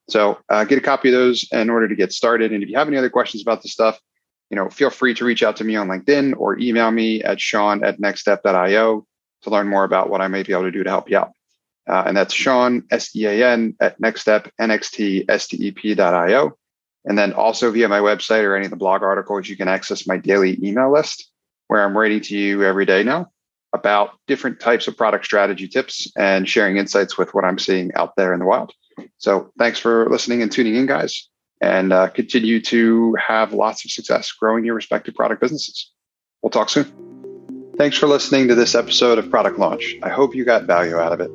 So 0.09 0.39
uh, 0.49 0.65
get 0.65 0.77
a 0.77 0.81
copy 0.81 1.09
of 1.09 1.13
those 1.13 1.47
in 1.51 1.69
order 1.69 1.87
to 1.87 1.95
get 1.95 2.11
started. 2.11 2.51
And 2.51 2.63
if 2.63 2.69
you 2.69 2.77
have 2.77 2.87
any 2.87 2.97
other 2.97 3.09
questions 3.09 3.41
about 3.41 3.61
this 3.61 3.71
stuff, 3.71 3.99
you 4.49 4.57
know, 4.57 4.69
feel 4.69 4.89
free 4.89 5.13
to 5.13 5.25
reach 5.25 5.43
out 5.43 5.55
to 5.57 5.63
me 5.63 5.75
on 5.75 5.87
LinkedIn 5.87 6.33
or 6.37 6.59
email 6.59 6.91
me 6.91 7.23
at 7.23 7.39
sean 7.39 7.83
at 7.83 8.01
nextstep.io 8.01 9.05
to 9.43 9.49
learn 9.49 9.67
more 9.67 9.85
about 9.85 10.09
what 10.09 10.21
I 10.21 10.27
may 10.27 10.43
be 10.43 10.53
able 10.53 10.63
to 10.63 10.71
do 10.71 10.83
to 10.83 10.89
help 10.89 11.09
you 11.09 11.17
out. 11.17 11.31
Uh, 11.87 12.03
and 12.05 12.15
that's 12.15 12.33
Sean, 12.33 12.83
S 12.91 13.15
E 13.15 13.25
A 13.25 13.47
N, 13.47 13.75
at 13.79 13.99
nextstepnxtstep.io. 13.99 16.57
And 17.05 17.17
then 17.17 17.33
also 17.33 17.71
via 17.71 17.87
my 17.87 17.99
website 17.99 18.43
or 18.43 18.55
any 18.55 18.65
of 18.65 18.71
the 18.71 18.77
blog 18.77 19.01
articles, 19.01 19.49
you 19.49 19.57
can 19.57 19.67
access 19.67 20.05
my 20.05 20.17
daily 20.17 20.59
email 20.63 20.93
list 20.93 21.31
where 21.67 21.83
I'm 21.83 21.97
writing 21.97 22.21
to 22.21 22.37
you 22.37 22.63
every 22.63 22.85
day 22.85 23.01
now 23.03 23.31
about 23.73 24.11
different 24.27 24.59
types 24.59 24.87
of 24.87 24.95
product 24.97 25.25
strategy 25.25 25.67
tips 25.67 26.11
and 26.17 26.47
sharing 26.47 26.77
insights 26.77 27.17
with 27.17 27.33
what 27.33 27.43
I'm 27.45 27.57
seeing 27.57 27.91
out 27.95 28.15
there 28.17 28.33
in 28.33 28.39
the 28.39 28.45
wild. 28.45 28.71
So 29.21 29.51
thanks 29.59 29.77
for 29.77 30.09
listening 30.09 30.41
and 30.41 30.51
tuning 30.51 30.75
in, 30.75 30.87
guys, 30.87 31.29
and 31.61 31.93
uh, 31.93 32.09
continue 32.09 32.59
to 32.61 33.15
have 33.15 33.53
lots 33.53 33.85
of 33.85 33.91
success 33.91 34.31
growing 34.31 34.65
your 34.65 34.73
respective 34.73 35.13
product 35.13 35.39
businesses. 35.39 35.91
We'll 36.41 36.49
talk 36.49 36.69
soon. 36.69 36.91
Thanks 37.77 37.97
for 37.97 38.07
listening 38.07 38.47
to 38.47 38.55
this 38.55 38.73
episode 38.73 39.19
of 39.19 39.29
Product 39.29 39.59
Launch. 39.59 39.95
I 40.01 40.09
hope 40.09 40.33
you 40.33 40.43
got 40.43 40.63
value 40.63 40.97
out 40.97 41.13
of 41.13 41.21
it. 41.21 41.29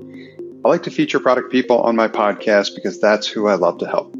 I 0.65 0.69
like 0.69 0.83
to 0.83 0.91
feature 0.91 1.21
product 1.21 1.53
people 1.53 1.81
on 1.81 1.95
my 1.95 2.09
podcast 2.09 2.75
because 2.75 3.01
that's 3.01 3.29
who 3.29 3.47
I 3.47 3.55
love 3.55 3.79
to 3.79 3.87
help. 3.87 4.13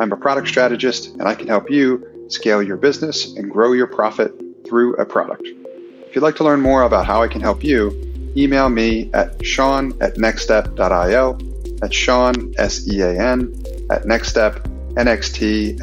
I'm 0.00 0.10
a 0.10 0.16
product 0.16 0.48
strategist 0.48 1.08
and 1.08 1.24
I 1.24 1.34
can 1.34 1.48
help 1.48 1.70
you 1.70 2.26
scale 2.28 2.62
your 2.62 2.78
business 2.78 3.36
and 3.36 3.50
grow 3.50 3.72
your 3.72 3.88
profit 3.88 4.32
through 4.66 4.94
a 4.94 5.04
product. 5.04 5.46
If 5.46 6.14
you'd 6.14 6.22
like 6.22 6.36
to 6.36 6.44
learn 6.44 6.62
more 6.62 6.82
about 6.82 7.04
how 7.04 7.22
I 7.22 7.28
can 7.28 7.42
help 7.42 7.62
you, 7.62 7.92
email 8.38 8.70
me 8.70 9.10
at 9.12 9.44
sean 9.44 9.92
at 10.00 10.14
nextstep.io. 10.14 11.51
That's 11.82 11.94
Sean, 11.96 12.54
S 12.58 12.88
E 12.88 13.00
A 13.00 13.10
N, 13.10 13.52
at 13.90 14.04
nextstep, 14.04 14.62
nxtstep.io. 14.94 15.80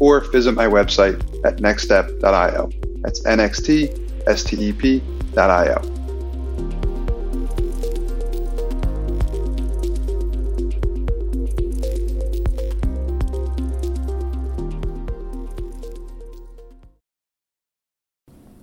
Or 0.00 0.20
visit 0.32 0.52
my 0.52 0.66
website 0.66 1.22
at 1.44 1.58
nextstep.io. 1.58 2.70
That's 3.02 3.20
nxtstep.io. 3.24 4.00